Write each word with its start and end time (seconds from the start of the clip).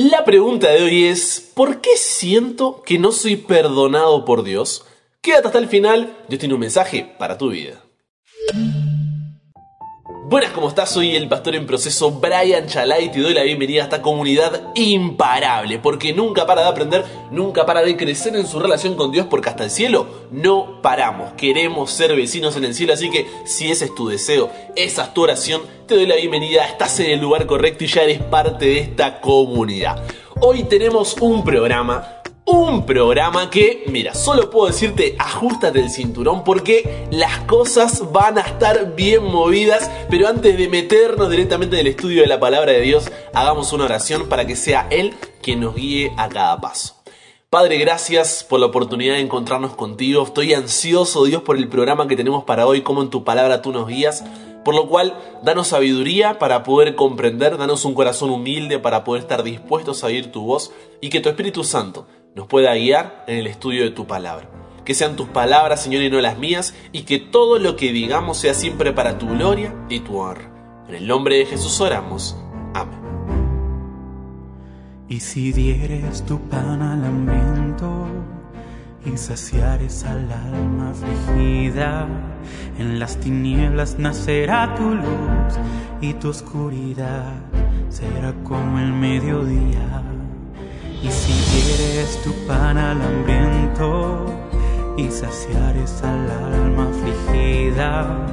La 0.00 0.24
pregunta 0.24 0.70
de 0.70 0.84
hoy 0.84 1.06
es, 1.06 1.50
¿por 1.54 1.80
qué 1.80 1.96
siento 1.96 2.84
que 2.86 3.00
no 3.00 3.10
soy 3.10 3.34
perdonado 3.34 4.24
por 4.24 4.44
Dios? 4.44 4.84
Quédate 5.20 5.48
hasta 5.48 5.58
el 5.58 5.66
final, 5.66 6.16
Dios 6.28 6.38
tiene 6.38 6.54
un 6.54 6.60
mensaje 6.60 7.16
para 7.18 7.36
tu 7.36 7.50
vida. 7.50 7.82
Buenas, 10.30 10.52
¿cómo 10.52 10.68
estás? 10.68 10.90
Soy 10.90 11.16
el 11.16 11.26
pastor 11.26 11.54
en 11.54 11.64
proceso 11.64 12.10
Brian 12.10 12.66
Chalai 12.66 13.06
y 13.06 13.08
te 13.08 13.20
doy 13.20 13.32
la 13.32 13.44
bienvenida 13.44 13.80
a 13.80 13.84
esta 13.84 14.02
comunidad 14.02 14.74
imparable, 14.74 15.78
porque 15.78 16.12
nunca 16.12 16.46
para 16.46 16.60
de 16.60 16.68
aprender, 16.68 17.02
nunca 17.30 17.64
para 17.64 17.80
de 17.80 17.96
crecer 17.96 18.36
en 18.36 18.46
su 18.46 18.60
relación 18.60 18.94
con 18.94 19.10
Dios, 19.10 19.26
porque 19.30 19.48
hasta 19.48 19.64
el 19.64 19.70
cielo 19.70 20.06
no 20.30 20.82
paramos. 20.82 21.32
Queremos 21.32 21.92
ser 21.92 22.14
vecinos 22.14 22.56
en 22.56 22.66
el 22.66 22.74
cielo, 22.74 22.92
así 22.92 23.08
que 23.08 23.26
si 23.46 23.70
ese 23.70 23.86
es 23.86 23.94
tu 23.94 24.06
deseo, 24.06 24.50
esa 24.76 25.04
es 25.04 25.14
tu 25.14 25.22
oración, 25.22 25.62
te 25.86 25.94
doy 25.94 26.04
la 26.04 26.16
bienvenida, 26.16 26.66
estás 26.66 27.00
en 27.00 27.10
el 27.10 27.20
lugar 27.20 27.46
correcto 27.46 27.84
y 27.84 27.86
ya 27.86 28.02
eres 28.02 28.20
parte 28.20 28.66
de 28.66 28.80
esta 28.80 29.22
comunidad. 29.22 30.04
Hoy 30.40 30.64
tenemos 30.64 31.16
un 31.20 31.42
programa 31.42 32.17
un 32.48 32.86
programa 32.86 33.50
que, 33.50 33.84
mira, 33.88 34.14
solo 34.14 34.48
puedo 34.48 34.68
decirte, 34.68 35.14
ajustate 35.18 35.80
el 35.80 35.90
cinturón 35.90 36.44
porque 36.44 37.06
las 37.10 37.40
cosas 37.40 38.10
van 38.10 38.38
a 38.38 38.40
estar 38.40 38.94
bien 38.94 39.22
movidas, 39.22 39.90
pero 40.08 40.28
antes 40.28 40.56
de 40.56 40.68
meternos 40.68 41.28
directamente 41.28 41.76
en 41.76 41.80
el 41.80 41.88
estudio 41.88 42.22
de 42.22 42.26
la 42.26 42.40
palabra 42.40 42.72
de 42.72 42.80
Dios, 42.80 43.12
hagamos 43.34 43.74
una 43.74 43.84
oración 43.84 44.30
para 44.30 44.46
que 44.46 44.56
sea 44.56 44.86
Él 44.90 45.14
quien 45.42 45.60
nos 45.60 45.74
guíe 45.74 46.10
a 46.16 46.30
cada 46.30 46.58
paso. 46.58 46.94
Padre, 47.50 47.76
gracias 47.76 48.44
por 48.44 48.60
la 48.60 48.66
oportunidad 48.66 49.14
de 49.14 49.20
encontrarnos 49.20 49.74
contigo. 49.74 50.22
Estoy 50.22 50.54
ansioso, 50.54 51.24
Dios, 51.24 51.42
por 51.42 51.58
el 51.58 51.68
programa 51.68 52.08
que 52.08 52.16
tenemos 52.16 52.44
para 52.44 52.66
hoy, 52.66 52.80
como 52.80 53.02
en 53.02 53.10
tu 53.10 53.24
palabra 53.24 53.60
tú 53.60 53.72
nos 53.72 53.88
guías. 53.88 54.24
Por 54.64 54.74
lo 54.74 54.88
cual, 54.88 55.14
danos 55.42 55.68
sabiduría 55.68 56.38
para 56.38 56.62
poder 56.62 56.94
comprender, 56.94 57.56
danos 57.56 57.84
un 57.84 57.94
corazón 57.94 58.30
humilde 58.30 58.78
para 58.78 59.04
poder 59.04 59.22
estar 59.22 59.42
dispuestos 59.42 60.02
a 60.02 60.08
oír 60.08 60.30
tu 60.30 60.42
voz 60.42 60.72
y 61.00 61.08
que 61.08 61.20
tu 61.20 61.28
Espíritu 61.30 61.64
Santo 61.64 62.06
nos 62.38 62.46
pueda 62.46 62.72
guiar 62.76 63.24
en 63.26 63.38
el 63.38 63.48
estudio 63.48 63.82
de 63.82 63.90
tu 63.90 64.06
palabra. 64.06 64.48
Que 64.84 64.94
sean 64.94 65.16
tus 65.16 65.26
palabras, 65.26 65.82
Señor, 65.82 66.04
y 66.04 66.08
no 66.08 66.20
las 66.20 66.38
mías, 66.38 66.72
y 66.92 67.02
que 67.02 67.18
todo 67.18 67.58
lo 67.58 67.74
que 67.74 67.90
digamos 67.90 68.38
sea 68.38 68.54
siempre 68.54 68.92
para 68.92 69.18
tu 69.18 69.26
gloria 69.30 69.74
y 69.88 69.98
tu 69.98 70.18
honra. 70.18 70.48
En 70.88 70.94
el 70.94 71.08
nombre 71.08 71.36
de 71.36 71.46
Jesús 71.46 71.80
oramos. 71.80 72.36
Amén. 72.74 73.00
Y 75.08 75.18
si 75.18 75.50
dieres 75.50 76.24
tu 76.26 76.38
pan 76.42 76.80
al 76.80 77.04
hambriento 77.04 78.06
y 79.04 79.16
saciares 79.16 80.04
al 80.04 80.30
alma 80.30 80.90
afligida, 80.90 82.06
en 82.78 83.00
las 83.00 83.16
tinieblas 83.16 83.98
nacerá 83.98 84.76
tu 84.76 84.94
luz 84.94 85.58
y 86.00 86.12
tu 86.14 86.28
oscuridad 86.28 87.34
será 87.88 88.32
como 88.44 88.78
el 88.78 88.92
mediodía. 88.92 90.04
Y 91.02 91.10
si 91.10 91.32
dieres 91.32 92.20
tu 92.24 92.32
pan 92.46 92.76
al 92.76 93.00
hambriento 93.00 94.26
y 94.96 95.08
saciares 95.10 96.02
al 96.02 96.30
alma 96.30 96.88
afligida, 96.90 98.26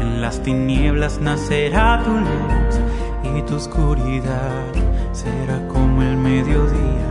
en 0.00 0.20
las 0.20 0.42
tinieblas 0.42 1.18
nacerá 1.18 2.02
tu 2.04 2.10
luz 2.10 3.38
y 3.38 3.42
tu 3.42 3.56
oscuridad 3.56 4.64
será 5.12 5.66
como 5.68 6.02
el 6.02 6.16
mediodía. 6.16 7.09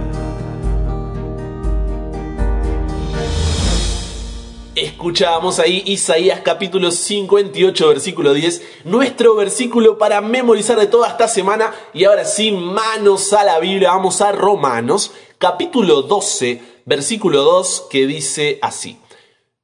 Escuchábamos 4.81 5.59
ahí 5.59 5.83
Isaías 5.87 6.39
capítulo 6.39 6.89
58 6.91 7.89
versículo 7.89 8.33
10, 8.33 8.85
nuestro 8.85 9.35
versículo 9.35 9.97
para 9.97 10.21
memorizar 10.21 10.79
de 10.79 10.87
toda 10.87 11.09
esta 11.09 11.27
semana. 11.27 11.73
Y 11.93 12.05
ahora 12.05 12.23
sí, 12.23 12.53
manos 12.53 13.33
a 13.33 13.43
la 13.43 13.59
Biblia, 13.59 13.89
vamos 13.89 14.21
a 14.21 14.31
Romanos 14.31 15.11
capítulo 15.37 16.03
12 16.03 16.61
versículo 16.85 17.43
2 17.43 17.87
que 17.89 18.07
dice 18.07 18.57
así. 18.61 18.97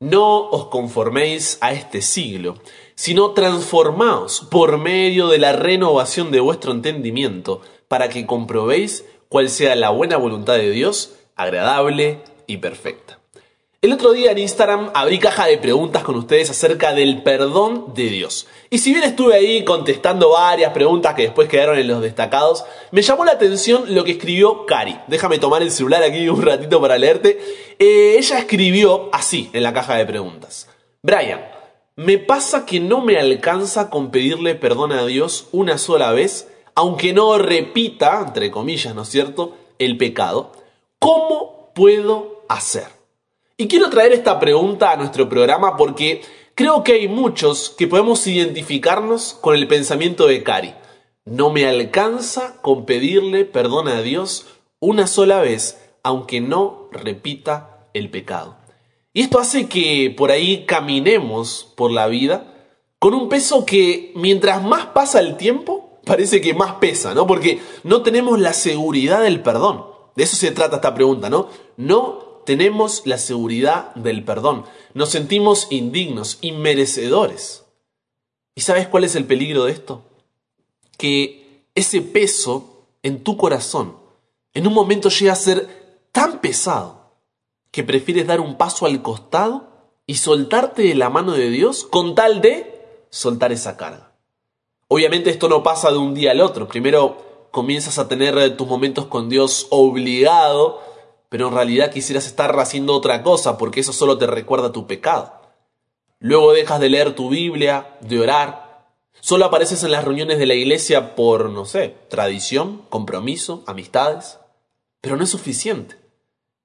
No 0.01 0.49
os 0.49 0.65
conforméis 0.65 1.59
a 1.61 1.71
este 1.71 2.01
siglo, 2.01 2.55
sino 2.95 3.31
transformaos 3.31 4.45
por 4.51 4.77
medio 4.77 5.29
de 5.29 5.37
la 5.37 5.53
renovación 5.53 6.29
de 6.29 6.41
vuestro 6.41 6.73
entendimiento, 6.73 7.61
para 7.87 8.09
que 8.09 8.25
comprobéis 8.25 9.05
cuál 9.29 9.49
sea 9.49 9.75
la 9.75 9.91
buena 9.91 10.17
voluntad 10.17 10.55
de 10.55 10.71
Dios, 10.71 11.15
agradable 11.37 12.19
y 12.47 12.57
perfecta. 12.57 13.14
El 13.85 13.93
otro 13.93 14.13
día 14.13 14.31
en 14.31 14.39
Instagram 14.39 14.89
abrí 14.95 15.19
caja 15.19 15.45
de 15.45 15.59
preguntas 15.59 16.01
con 16.01 16.15
ustedes 16.15 16.49
acerca 16.49 16.95
del 16.95 17.21
perdón 17.21 17.93
de 17.93 18.09
Dios. 18.09 18.47
Y 18.71 18.79
si 18.79 18.91
bien 18.91 19.03
estuve 19.03 19.35
ahí 19.35 19.63
contestando 19.63 20.31
varias 20.31 20.73
preguntas 20.73 21.13
que 21.13 21.21
después 21.21 21.47
quedaron 21.47 21.77
en 21.77 21.87
los 21.87 22.01
destacados, 22.01 22.65
me 22.89 23.03
llamó 23.03 23.25
la 23.25 23.33
atención 23.33 23.93
lo 23.93 24.03
que 24.03 24.13
escribió 24.13 24.65
Cari. 24.65 24.97
Déjame 25.05 25.37
tomar 25.37 25.61
el 25.61 25.69
celular 25.69 26.01
aquí 26.01 26.27
un 26.27 26.41
ratito 26.41 26.81
para 26.81 26.97
leerte. 26.97 27.39
Eh, 27.77 28.15
ella 28.17 28.39
escribió 28.39 29.11
así 29.13 29.51
en 29.53 29.61
la 29.61 29.71
caja 29.71 29.97
de 29.97 30.07
preguntas. 30.07 30.67
Brian, 31.03 31.45
me 31.95 32.17
pasa 32.17 32.65
que 32.65 32.79
no 32.79 33.01
me 33.01 33.19
alcanza 33.19 33.91
con 33.91 34.09
pedirle 34.09 34.55
perdón 34.55 34.93
a 34.93 35.05
Dios 35.05 35.47
una 35.51 35.77
sola 35.77 36.11
vez, 36.11 36.47
aunque 36.73 37.13
no 37.13 37.37
repita, 37.37 38.23
entre 38.25 38.49
comillas, 38.49 38.95
¿no 38.95 39.03
es 39.03 39.09
cierto?, 39.09 39.55
el 39.77 39.95
pecado. 39.95 40.53
¿Cómo 40.97 41.71
puedo 41.75 42.43
hacer? 42.49 42.94
Y 43.57 43.69
quiero 43.69 43.89
traer 43.89 44.11
esta 44.11 44.37
pregunta 44.37 44.91
a 44.91 44.97
nuestro 44.97 45.29
programa 45.29 45.77
porque 45.77 46.21
creo 46.55 46.83
que 46.83 46.91
hay 46.91 47.07
muchos 47.07 47.69
que 47.69 47.87
podemos 47.87 48.27
identificarnos 48.27 49.33
con 49.33 49.55
el 49.55 49.65
pensamiento 49.65 50.27
de 50.27 50.43
Cari. 50.43 50.73
No 51.23 51.51
me 51.51 51.65
alcanza 51.65 52.61
con 52.61 52.85
pedirle 52.85 53.45
perdón 53.45 53.87
a 53.87 54.01
Dios 54.01 54.45
una 54.81 55.07
sola 55.07 55.39
vez, 55.39 55.79
aunque 56.03 56.41
no 56.41 56.89
repita 56.91 57.87
el 57.93 58.09
pecado. 58.09 58.57
Y 59.13 59.21
esto 59.21 59.39
hace 59.39 59.69
que 59.69 60.13
por 60.15 60.31
ahí 60.31 60.65
caminemos 60.65 61.73
por 61.77 61.91
la 61.91 62.07
vida 62.07 62.53
con 62.99 63.13
un 63.13 63.29
peso 63.29 63.65
que 63.65 64.11
mientras 64.15 64.61
más 64.63 64.87
pasa 64.87 65.21
el 65.21 65.37
tiempo, 65.37 66.01
parece 66.05 66.41
que 66.41 66.53
más 66.53 66.73
pesa, 66.73 67.13
¿no? 67.13 67.25
Porque 67.25 67.61
no 67.85 68.01
tenemos 68.01 68.37
la 68.37 68.51
seguridad 68.51 69.21
del 69.21 69.41
perdón. 69.41 69.85
De 70.17 70.25
eso 70.25 70.35
se 70.35 70.51
trata 70.51 70.77
esta 70.77 70.93
pregunta, 70.93 71.29
¿no? 71.29 71.47
No 71.77 72.24
tenemos 72.45 73.01
la 73.05 73.17
seguridad 73.17 73.93
del 73.95 74.23
perdón. 74.23 74.65
Nos 74.93 75.09
sentimos 75.09 75.67
indignos, 75.69 76.37
inmerecedores. 76.41 77.65
¿Y 78.55 78.61
sabes 78.61 78.87
cuál 78.87 79.03
es 79.03 79.15
el 79.15 79.25
peligro 79.25 79.65
de 79.65 79.73
esto? 79.73 80.03
Que 80.97 81.65
ese 81.75 82.01
peso 82.01 82.85
en 83.03 83.23
tu 83.23 83.35
corazón 83.35 83.97
en 84.53 84.65
un 84.65 84.73
momento 84.73 85.09
llega 85.09 85.33
a 85.33 85.35
ser 85.35 86.07
tan 86.11 86.39
pesado 86.39 87.11
que 87.71 87.83
prefieres 87.83 88.25
dar 88.25 88.39
un 88.39 88.55
paso 88.55 88.85
al 88.85 89.01
costado 89.01 89.67
y 90.07 90.15
soltarte 90.15 90.83
de 90.83 90.95
la 90.95 91.09
mano 91.09 91.33
de 91.33 91.49
Dios 91.49 91.83
con 91.83 92.15
tal 92.15 92.39
de 92.41 93.03
soltar 93.09 93.51
esa 93.51 93.75
carga. 93.75 94.13
Obviamente 94.87 95.29
esto 95.29 95.49
no 95.49 95.61
pasa 95.61 95.91
de 95.91 95.97
un 95.97 96.13
día 96.13 96.31
al 96.31 96.39
otro. 96.39 96.69
Primero 96.69 97.49
comienzas 97.51 97.99
a 97.99 98.07
tener 98.07 98.55
tus 98.55 98.67
momentos 98.67 99.07
con 99.07 99.27
Dios 99.27 99.67
obligado 99.71 100.81
pero 101.29 101.47
en 101.47 101.53
realidad 101.53 101.91
quisieras 101.91 102.25
estar 102.27 102.57
haciendo 102.59 102.93
otra 102.93 103.23
cosa 103.23 103.57
porque 103.57 103.79
eso 103.79 103.93
solo 103.93 104.17
te 104.17 104.27
recuerda 104.27 104.71
tu 104.71 104.87
pecado. 104.87 105.33
Luego 106.19 106.53
dejas 106.53 106.79
de 106.79 106.89
leer 106.89 107.15
tu 107.15 107.29
Biblia, 107.29 107.97
de 108.01 108.19
orar. 108.19 108.87
Solo 109.19 109.45
apareces 109.45 109.83
en 109.83 109.91
las 109.91 110.03
reuniones 110.03 110.39
de 110.39 110.45
la 110.45 110.53
iglesia 110.53 111.15
por, 111.15 111.49
no 111.49 111.65
sé, 111.65 111.95
tradición, 112.09 112.83
compromiso, 112.89 113.63
amistades. 113.67 114.39
Pero 115.01 115.17
no 115.17 115.23
es 115.23 115.29
suficiente. 115.29 115.97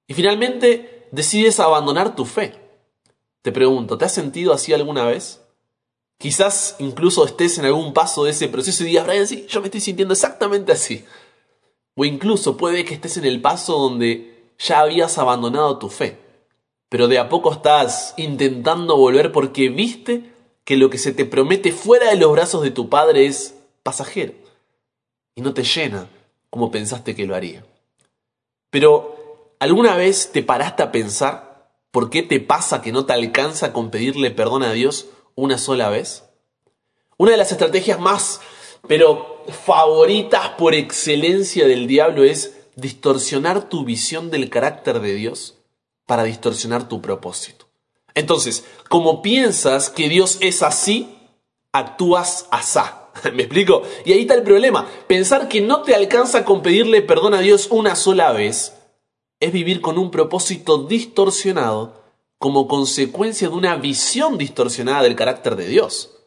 Y 0.07 0.13
finalmente 0.13 1.07
decides 1.11 1.59
abandonar 1.59 2.15
tu 2.15 2.25
fe. 2.25 2.55
Te 3.41 3.51
pregunto, 3.51 3.97
¿te 3.97 4.05
has 4.05 4.13
sentido 4.13 4.53
así 4.53 4.73
alguna 4.73 5.05
vez? 5.05 5.41
Quizás 6.17 6.75
incluso 6.79 7.25
estés 7.25 7.57
en 7.57 7.65
algún 7.65 7.93
paso 7.93 8.23
de 8.23 8.31
ese 8.31 8.47
proceso 8.47 8.83
y 8.83 8.87
digas, 8.87 9.07
Brian, 9.07 9.25
sí, 9.25 9.47
yo 9.49 9.59
me 9.59 9.67
estoy 9.67 9.81
sintiendo 9.81 10.13
exactamente 10.13 10.71
así. 10.71 11.03
O 11.95 12.05
incluso 12.05 12.57
puede 12.57 12.85
que 12.85 12.93
estés 12.93 13.17
en 13.17 13.25
el 13.25 13.41
paso 13.41 13.77
donde 13.77 14.30
ya 14.63 14.81
habías 14.81 15.17
abandonado 15.17 15.77
tu 15.77 15.89
fe, 15.89 16.17
pero 16.89 17.07
de 17.07 17.19
a 17.19 17.29
poco 17.29 17.51
estás 17.51 18.13
intentando 18.17 18.97
volver 18.97 19.31
porque 19.31 19.69
viste 19.69 20.31
que 20.63 20.77
lo 20.77 20.89
que 20.89 20.97
se 20.97 21.11
te 21.11 21.25
promete 21.25 21.71
fuera 21.71 22.09
de 22.09 22.17
los 22.17 22.31
brazos 22.31 22.61
de 22.61 22.71
tu 22.71 22.89
padre 22.89 23.25
es 23.25 23.55
pasajero 23.83 24.33
y 25.35 25.41
no 25.41 25.53
te 25.53 25.63
llena 25.63 26.07
como 26.49 26.69
pensaste 26.69 27.15
que 27.15 27.25
lo 27.25 27.35
haría. 27.35 27.63
Pero, 28.69 29.53
¿alguna 29.59 29.95
vez 29.95 30.31
te 30.31 30.43
paraste 30.43 30.83
a 30.83 30.91
pensar 30.91 31.69
por 31.91 32.09
qué 32.09 32.23
te 32.23 32.39
pasa 32.39 32.81
que 32.81 32.91
no 32.91 33.05
te 33.05 33.13
alcanza 33.13 33.73
con 33.73 33.89
pedirle 33.89 34.31
perdón 34.31 34.63
a 34.63 34.71
Dios 34.71 35.07
una 35.35 35.57
sola 35.57 35.89
vez? 35.89 36.25
Una 37.17 37.31
de 37.31 37.37
las 37.37 37.51
estrategias 37.51 37.99
más, 37.99 38.41
pero 38.87 39.43
favoritas 39.65 40.49
por 40.57 40.73
excelencia 40.73 41.67
del 41.67 41.87
diablo 41.87 42.23
es 42.23 42.60
distorsionar 42.81 43.69
tu 43.69 43.85
visión 43.85 44.29
del 44.29 44.49
carácter 44.49 44.99
de 44.99 45.13
Dios 45.13 45.55
para 46.05 46.23
distorsionar 46.23 46.89
tu 46.89 47.01
propósito. 47.01 47.67
Entonces, 48.13 48.65
como 48.89 49.21
piensas 49.21 49.89
que 49.89 50.09
Dios 50.09 50.37
es 50.41 50.63
así, 50.63 51.17
actúas 51.71 52.47
asá. 52.51 53.09
¿Me 53.33 53.43
explico? 53.43 53.83
Y 54.05 54.13
ahí 54.13 54.21
está 54.21 54.33
el 54.33 54.43
problema. 54.43 54.87
Pensar 55.07 55.47
que 55.47 55.61
no 55.61 55.83
te 55.83 55.95
alcanza 55.95 56.43
con 56.43 56.61
pedirle 56.61 57.01
perdón 57.01 57.33
a 57.33 57.39
Dios 57.39 57.67
una 57.71 57.95
sola 57.95 58.31
vez 58.31 58.73
es 59.39 59.51
vivir 59.51 59.81
con 59.81 59.97
un 59.97 60.11
propósito 60.11 60.83
distorsionado 60.83 62.01
como 62.37 62.67
consecuencia 62.67 63.49
de 63.49 63.55
una 63.55 63.75
visión 63.75 64.37
distorsionada 64.37 65.03
del 65.03 65.15
carácter 65.15 65.55
de 65.55 65.67
Dios. 65.67 66.17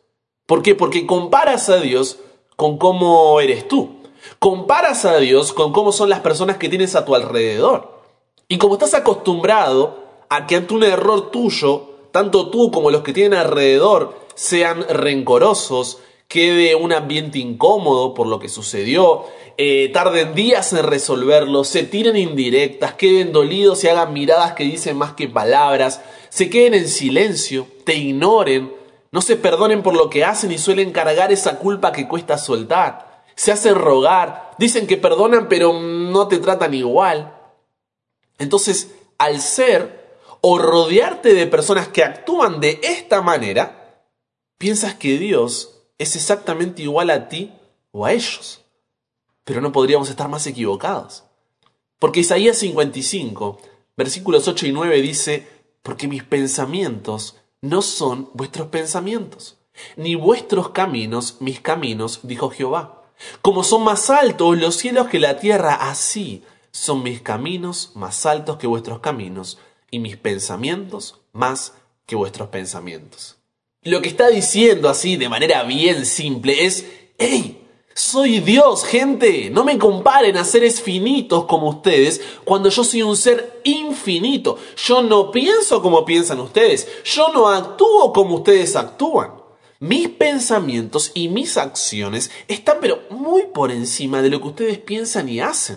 ¿Por 0.47 0.63
qué? 0.63 0.75
Porque 0.75 1.07
comparas 1.07 1.69
a 1.69 1.81
Dios 1.81 2.19
con 2.57 2.79
cómo 2.79 3.41
eres 3.41 3.67
tú. 3.67 4.04
Comparas 4.39 5.05
a 5.05 5.19
Dios 5.19 5.53
con 5.53 5.73
cómo 5.73 5.93
son 5.93 6.11
las 6.11 6.21
personas 6.21 6.57
que 6.57 6.69
tienes 6.69 6.95
a 6.95 7.05
tu 7.05 7.15
alrededor. 7.15 8.03
Y 8.49 8.59
como 8.59 8.75
estás 8.75 8.95
acostumbrado 8.95 10.05
a 10.29 10.47
que 10.47 10.57
ante 10.57 10.75
un 10.75 10.85
error 10.85 11.31
tuyo, 11.31 11.91
tanto 12.11 12.51
tú 12.51 12.71
como 12.71 12.91
los 12.91 13.03
que 13.03 13.13
tienen 13.13 13.39
alrededor 13.39 14.19
sean 14.35 14.87
rencorosos, 14.89 15.99
quede 16.29 16.75
un 16.75 16.93
ambiente 16.93 17.39
incómodo 17.39 18.15
por 18.15 18.27
lo 18.27 18.39
que 18.39 18.49
sucedió, 18.49 19.25
eh, 19.57 19.91
tarden 19.93 20.35
días 20.35 20.73
en 20.73 20.83
resolverlo, 20.85 21.63
se 21.65 21.85
tiren 21.85 22.17
indirectas, 22.17 22.95
queden 22.95 23.33
dolidos 23.33 23.85
y 23.85 23.89
hagan 23.89 24.13
miradas 24.13 24.55
que 24.55 24.65
dicen 24.65 24.97
más 24.97 25.13
que 25.13 25.29
palabras, 25.29 26.01
se 26.31 26.51
queden 26.51 26.75
en 26.75 26.89
silencio, 26.89 27.69
te 27.85 27.95
ignoren, 27.95 28.73
no 29.13 29.23
se 29.23 29.37
perdonen 29.37 29.83
por 29.85 29.95
lo 29.95 30.11
que 30.11 30.25
hacen 30.25 30.51
y 30.51 30.59
suelen 30.59 30.91
cargar 30.91 31.31
esa 31.31 31.59
culpa 31.61 31.93
que 31.93 32.09
cuesta 32.09 32.37
soltar, 32.37 33.14
se 33.35 33.53
hacen 33.53 33.75
rogar, 33.75 34.55
dicen 34.59 34.87
que 34.87 34.97
perdonan 34.97 35.49
pero 35.49 35.73
no 35.73 36.29
te 36.29 36.39
tratan 36.39 36.75
igual. 36.75 37.37
Entonces, 38.39 38.95
al 39.19 39.41
ser 39.41 40.19
o 40.41 40.59
rodearte 40.59 41.35
de 41.35 41.47
personas 41.47 41.89
que 41.89 42.05
actúan 42.05 42.61
de 42.61 42.81
esta 42.83 43.23
manera, 43.23 44.03
piensas 44.59 44.95
que 44.95 45.19
Dios 45.19 45.83
es 45.99 46.17
exactamente 46.17 46.83
igual 46.83 47.11
a 47.11 47.29
ti 47.29 47.53
o 47.93 48.05
a 48.05 48.13
ellos. 48.13 48.61
Pero 49.45 49.61
no 49.61 49.73
podríamos 49.73 50.11
estar 50.11 50.29
más 50.29 50.47
equivocados. 50.47 51.25
Porque 51.99 52.21
Isaías 52.21 52.59
55, 52.59 53.59
versículos 53.97 54.47
8 54.47 54.67
y 54.67 54.73
9 54.73 55.01
dice, 55.01 55.49
porque 55.83 56.09
mis 56.09 56.25
pensamientos 56.25 57.37
no 57.61 57.81
son 57.81 58.29
vuestros 58.35 58.69
pensamientos, 58.69 59.57
ni 59.97 60.15
vuestros 60.15 60.71
caminos 60.71 61.37
mis 61.41 61.61
caminos, 61.61 62.21
dijo 62.23 62.51
Jehová. 62.51 62.94
Como 63.43 63.65
son 63.65 63.85
más 63.85 64.11
altos 64.11 64.59
los 64.59 64.77
cielos 64.77 65.09
que 65.09 65.19
la 65.19 65.39
tierra, 65.39 65.75
así 65.75 66.43
son 66.71 67.03
mis 67.03 67.21
caminos 67.21 67.93
más 67.95 68.27
altos 68.27 68.57
que 68.57 68.67
vuestros 68.67 69.01
caminos, 69.01 69.59
y 69.91 70.01
mis 70.01 70.17
pensamientos 70.17 71.21
más 71.33 71.75
que 72.05 72.17
vuestros 72.17 72.49
pensamientos. 72.49 73.37
Lo 73.83 74.03
que 74.03 74.09
está 74.09 74.29
diciendo 74.29 74.89
así 74.89 75.17
de 75.17 75.29
manera 75.29 75.63
bien 75.63 76.05
simple 76.05 76.65
es, 76.65 76.85
¡Hey! 77.17 77.61
Soy 77.95 78.41
Dios, 78.41 78.85
gente. 78.85 79.51
No 79.51 79.63
me 79.63 79.79
comparen 79.79 80.37
a 80.37 80.45
seres 80.45 80.83
finitos 80.83 81.45
como 81.45 81.69
ustedes 81.69 82.21
cuando 82.45 82.69
yo 82.69 82.83
soy 82.83 83.03
un 83.03 83.17
ser 83.17 83.61
infinito. 83.63 84.59
Yo 84.77 85.01
no 85.01 85.31
pienso 85.31 85.81
como 85.81 86.05
piensan 86.05 86.41
ustedes. 86.41 86.89
Yo 87.05 87.29
no 87.33 87.49
actúo 87.49 88.13
como 88.13 88.37
ustedes 88.37 88.75
actúan. 88.75 89.44
Mis 89.85 90.09
pensamientos 90.09 91.11
y 91.13 91.29
mis 91.29 91.59
acciones 91.59 92.31
están 92.49 92.79
pero 92.81 93.03
muy 93.11 93.43
por 93.43 93.71
encima 93.71 94.23
de 94.23 94.31
lo 94.31 94.41
que 94.41 94.49
ustedes 94.49 94.79
piensan 94.79 95.29
y 95.29 95.41
hacen. 95.41 95.77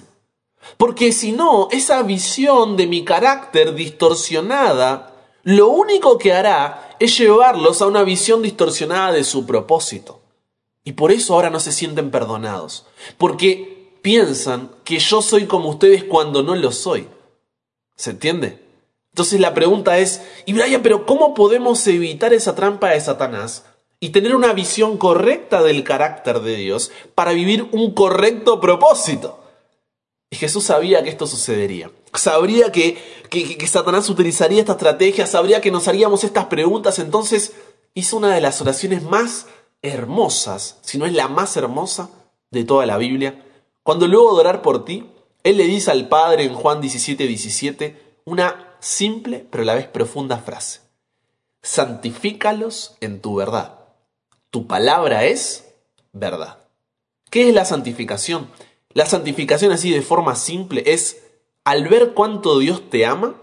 Porque 0.77 1.11
si 1.11 1.33
no, 1.33 1.67
esa 1.71 2.03
visión 2.03 2.77
de 2.77 2.87
mi 2.87 3.03
carácter 3.03 3.75
distorsionada, 3.75 5.13
lo 5.43 5.67
único 5.67 6.17
que 6.17 6.31
hará 6.31 6.95
es 7.01 7.17
llevarlos 7.17 7.81
a 7.81 7.87
una 7.87 8.03
visión 8.03 8.41
distorsionada 8.41 9.11
de 9.11 9.25
su 9.25 9.45
propósito. 9.45 10.21
Y 10.85 10.93
por 10.93 11.11
eso 11.11 11.33
ahora 11.33 11.49
no 11.49 11.59
se 11.59 11.73
sienten 11.73 12.09
perdonados, 12.09 12.85
porque 13.17 13.91
piensan 14.01 14.71
que 14.85 14.99
yo 14.99 15.21
soy 15.21 15.47
como 15.47 15.67
ustedes 15.67 16.05
cuando 16.05 16.43
no 16.43 16.55
lo 16.55 16.71
soy. 16.71 17.09
¿Se 17.97 18.11
entiende? 18.11 18.63
Entonces 19.11 19.41
la 19.41 19.53
pregunta 19.53 19.97
es, 19.97 20.21
y 20.45 20.53
Brian, 20.53 20.81
pero 20.81 21.05
¿cómo 21.05 21.33
podemos 21.33 21.85
evitar 21.87 22.33
esa 22.33 22.55
trampa 22.55 22.91
de 22.91 23.01
Satanás 23.01 23.65
y 23.99 24.09
tener 24.09 24.35
una 24.35 24.53
visión 24.53 24.97
correcta 24.97 25.63
del 25.63 25.83
carácter 25.83 26.41
de 26.41 26.55
Dios 26.55 26.91
para 27.15 27.33
vivir 27.33 27.67
un 27.71 27.93
correcto 27.93 28.59
propósito? 28.59 29.43
Y 30.29 30.35
Jesús 30.35 30.65
sabía 30.65 31.03
que 31.03 31.09
esto 31.09 31.25
sucedería. 31.25 31.89
Sabría 32.13 32.71
que, 32.71 32.97
que, 33.29 33.67
Satanás 33.67 34.09
utilizaría 34.09 34.59
esta 34.59 34.73
estrategia, 34.73 35.25
sabría 35.25 35.61
que 35.61 35.71
nos 35.71 35.87
haríamos 35.87 36.23
estas 36.23 36.45
preguntas. 36.45 36.99
Entonces 36.99 37.53
hizo 37.93 38.17
una 38.17 38.33
de 38.33 38.41
las 38.41 38.61
oraciones 38.61 39.03
más 39.03 39.47
hermosas, 39.81 40.79
si 40.81 40.97
no 40.97 41.05
es 41.05 41.13
la 41.13 41.27
más 41.27 41.55
hermosa 41.55 42.09
de 42.51 42.63
toda 42.63 42.85
la 42.85 42.97
Biblia. 42.97 43.43
Cuando 43.83 44.07
luego 44.07 44.33
de 44.35 44.41
orar 44.41 44.61
por 44.61 44.83
ti, 44.83 45.09
Él 45.43 45.57
le 45.57 45.63
dice 45.63 45.91
al 45.91 46.09
Padre 46.09 46.43
en 46.43 46.53
Juan 46.53 46.81
17, 46.81 47.25
17 47.25 48.07
una 48.25 48.75
simple 48.79 49.47
pero 49.49 49.63
a 49.63 49.65
la 49.65 49.75
vez 49.75 49.87
profunda 49.87 50.37
frase. 50.39 50.81
Santifícalos 51.61 52.97
en 52.99 53.21
tu 53.21 53.35
verdad. 53.35 53.76
Tu 54.49 54.67
palabra 54.67 55.25
es 55.25 55.73
verdad. 56.13 56.59
¿Qué 57.29 57.49
es 57.49 57.55
la 57.55 57.65
santificación? 57.65 58.49
La 58.93 59.05
santificación 59.05 59.71
así 59.71 59.91
de 59.91 60.01
forma 60.01 60.35
simple 60.35 60.83
es, 60.85 61.23
al 61.63 61.87
ver 61.87 62.13
cuánto 62.13 62.57
Dios 62.59 62.89
te 62.89 63.05
ama, 63.05 63.35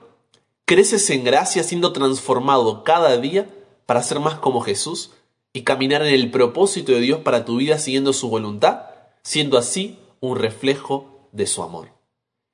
creces 0.64 1.10
en 1.10 1.24
gracia 1.24 1.62
siendo 1.62 1.92
transformado 1.92 2.84
cada 2.84 3.16
día 3.18 3.48
para 3.86 4.02
ser 4.02 4.20
más 4.20 4.38
como 4.38 4.62
Jesús 4.62 5.12
y 5.52 5.62
caminar 5.62 6.02
en 6.02 6.14
el 6.14 6.30
propósito 6.30 6.92
de 6.92 7.00
Dios 7.00 7.20
para 7.20 7.44
tu 7.44 7.58
vida 7.58 7.78
siguiendo 7.78 8.12
su 8.12 8.28
voluntad, 8.28 8.86
siendo 9.22 9.58
así 9.58 9.98
un 10.20 10.36
reflejo 10.36 11.28
de 11.32 11.46
su 11.46 11.62
amor. 11.62 11.90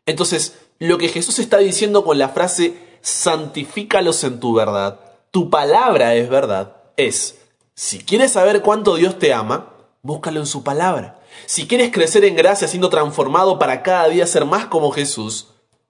Entonces, 0.06 0.58
lo 0.79 0.99
que 0.99 1.08
Jesús 1.08 1.38
está 1.38 1.58
diciendo 1.58 2.05
con 2.05 2.19
la 2.19 2.31
frase 2.31 2.76
santifícalos 3.00 4.25
en 4.25 4.41
tu 4.41 4.55
verdad, 4.55 5.00
tu 5.31 5.49
palabra 5.49 6.14
es 6.17 6.29
verdad, 6.29 6.76
es, 6.97 7.40
si 7.81 7.99
quieres 7.99 8.32
saber 8.32 8.61
cuánto 8.61 8.97
Dios 8.97 9.19
te 9.19 9.32
ama, 9.32 9.73
búscalo 10.03 10.38
en 10.38 10.44
su 10.44 10.62
palabra. 10.62 11.19
Si 11.47 11.67
quieres 11.67 11.91
crecer 11.91 12.27
en 12.27 12.37
gracia 12.37 12.69
siendo 12.69 12.91
transformado 12.91 13.59
para 13.59 13.82
cada 13.82 14.06
día 14.11 14.27
ser 14.27 14.44
más 14.44 14.67
como 14.67 14.91
Jesús, 14.91 15.47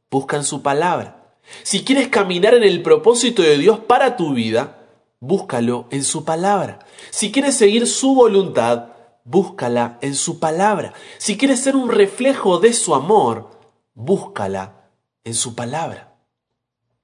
busca 0.08 0.36
en 0.36 0.44
su 0.44 0.62
palabra. 0.62 1.34
Si 1.64 1.82
quieres 1.82 2.06
caminar 2.06 2.54
en 2.54 2.62
el 2.62 2.84
propósito 2.84 3.42
de 3.42 3.58
Dios 3.58 3.80
para 3.80 4.16
tu 4.16 4.34
vida, 4.34 4.86
búscalo 5.18 5.88
en 5.90 6.04
su 6.04 6.24
palabra. 6.24 6.78
Si 7.10 7.32
quieres 7.32 7.56
seguir 7.56 7.88
su 7.88 8.14
voluntad, 8.14 8.90
búscala 9.24 9.98
en 10.00 10.14
su 10.14 10.38
palabra. 10.38 10.94
Si 11.18 11.36
quieres 11.36 11.58
ser 11.58 11.74
un 11.74 11.90
reflejo 11.90 12.60
de 12.60 12.72
su 12.72 12.94
amor, 12.94 13.50
búscala 13.94 14.92
en 15.24 15.34
su 15.34 15.56
palabra. 15.56 16.14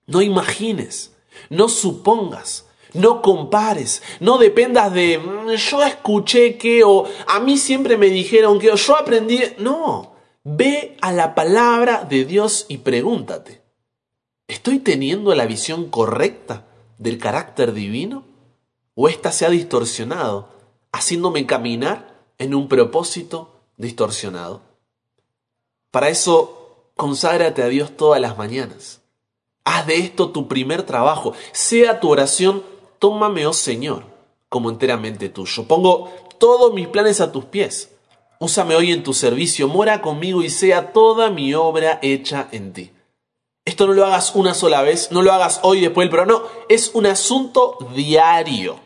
No 0.07 0.23
imagines, 0.23 1.11
no 1.51 1.69
supongas, 1.69 2.67
no 2.97 3.23
compares, 3.23 4.03
no 4.21 4.39
dependas 4.39 4.93
de 4.93 5.19
mm, 5.19 5.51
yo 5.51 5.83
escuché 5.83 6.57
que 6.57 6.85
o 6.85 7.05
a 7.27 7.41
mí 7.41 7.59
siempre 7.59 7.97
me 7.97 8.07
dijeron 8.07 8.59
que 8.59 8.71
o 8.71 8.77
yo 8.77 8.97
aprendí. 8.97 9.41
No, 9.59 10.15
ve 10.45 10.97
a 11.01 11.13
la 11.13 11.35
palabra 11.35 12.05
de 12.05 12.25
Dios 12.25 12.67
y 12.69 12.79
pregúntate, 12.79 13.63
¿estoy 14.49 14.79
teniendo 14.79 15.35
la 15.35 15.47
visión 15.47 15.91
correcta 15.91 16.67
del 16.99 17.19
carácter 17.19 17.73
divino? 17.73 18.25
¿O 18.95 19.09
ésta 19.09 19.31
se 19.31 19.45
ha 19.45 19.51
distorsionado, 19.51 20.49
haciéndome 20.91 21.45
caminar 21.45 22.25
en 22.39 22.55
un 22.55 22.69
propósito 22.69 23.61
distorsionado? 23.77 24.63
Para 25.91 26.09
eso, 26.09 26.93
conságrate 26.97 27.63
a 27.63 27.69
Dios 27.69 27.97
todas 27.97 28.21
las 28.21 28.39
mañanas. 28.39 29.03
Haz 29.65 29.87
de 29.87 29.99
esto 29.99 30.31
tu 30.31 30.47
primer 30.47 30.85
trabajo. 30.85 31.35
Sea 31.53 32.01
tu 32.01 32.09
oración 32.09 32.63
tómame, 32.99 33.47
oh 33.47 33.53
Señor, 33.53 34.05
como 34.49 34.71
enteramente 34.71 35.29
tuyo. 35.29 35.65
Pongo 35.67 36.11
todos 36.39 36.73
mis 36.73 36.89
planes 36.89 37.21
a 37.21 37.33
tus 37.33 37.45
pies. 37.45 37.91
Úsame 38.39 38.77
hoy 38.77 38.93
en 38.93 39.03
tu 39.03 39.15
servicio, 39.15 39.67
mora 39.69 40.03
conmigo 40.03 40.43
y 40.43 40.51
sea 40.51 40.93
toda 40.93 41.31
mi 41.31 41.55
obra 41.55 41.99
hecha 42.03 42.49
en 42.53 42.73
ti. 42.73 42.93
Esto 43.65 43.87
no 43.87 43.95
lo 43.95 44.05
hagas 44.07 44.35
una 44.35 44.55
sola 44.55 44.83
vez, 44.83 45.11
no 45.11 45.23
lo 45.23 45.33
hagas 45.33 45.61
hoy 45.63 45.81
después 45.81 46.09
pero 46.11 46.27
no, 46.27 46.43
es 46.69 46.91
un 46.95 47.07
asunto 47.07 47.79
diario. 47.95 48.79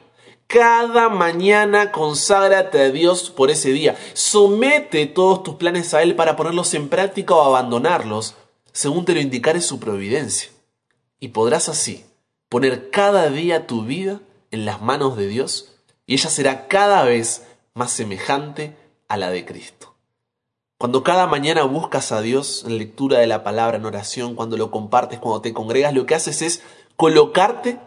Cada 0.46 1.08
mañana 1.08 1.92
conságrate 1.92 2.80
a 2.80 2.90
Dios 2.90 3.30
por 3.30 3.50
ese 3.50 3.70
día. 3.70 3.96
Somete 4.14 5.06
todos 5.06 5.42
tus 5.42 5.56
planes 5.56 5.94
a 5.94 6.02
Él 6.02 6.16
para 6.16 6.34
ponerlos 6.34 6.74
en 6.74 6.88
práctica 6.88 7.34
o 7.34 7.42
abandonarlos, 7.42 8.34
según 8.72 9.04
te 9.04 9.14
lo 9.14 9.20
indicare 9.20 9.60
su 9.60 9.78
providencia. 9.78 10.50
Y 11.20 11.28
podrás 11.28 11.68
así 11.68 12.04
poner 12.50 12.90
cada 12.90 13.30
día 13.30 13.66
tu 13.66 13.85
vida 13.85 14.21
en 14.50 14.66
las 14.66 14.83
manos 14.83 15.16
de 15.16 15.28
Dios 15.28 15.73
y 16.04 16.14
ella 16.14 16.28
será 16.28 16.66
cada 16.66 17.04
vez 17.04 17.47
más 17.73 17.92
semejante 17.92 18.76
a 19.09 19.16
la 19.16 19.30
de 19.30 19.47
Cristo. 19.47 19.95
Cuando 20.76 21.04
cada 21.04 21.26
mañana 21.26 21.62
buscas 21.62 22.11
a 22.11 22.21
Dios 22.21 22.64
en 22.66 22.78
lectura 22.78 23.19
de 23.19 23.26
la 23.28 23.45
palabra, 23.45 23.76
en 23.76 23.87
oración, 23.87 24.35
cuando 24.35 24.57
lo 24.57 24.71
compartes, 24.71 25.21
cuando 25.21 25.40
te 25.40 25.52
congregas, 25.52 25.95
lo 25.95 26.07
que 26.07 26.14
haces 26.14 26.42
es 26.42 26.62
colocarte 26.97 27.78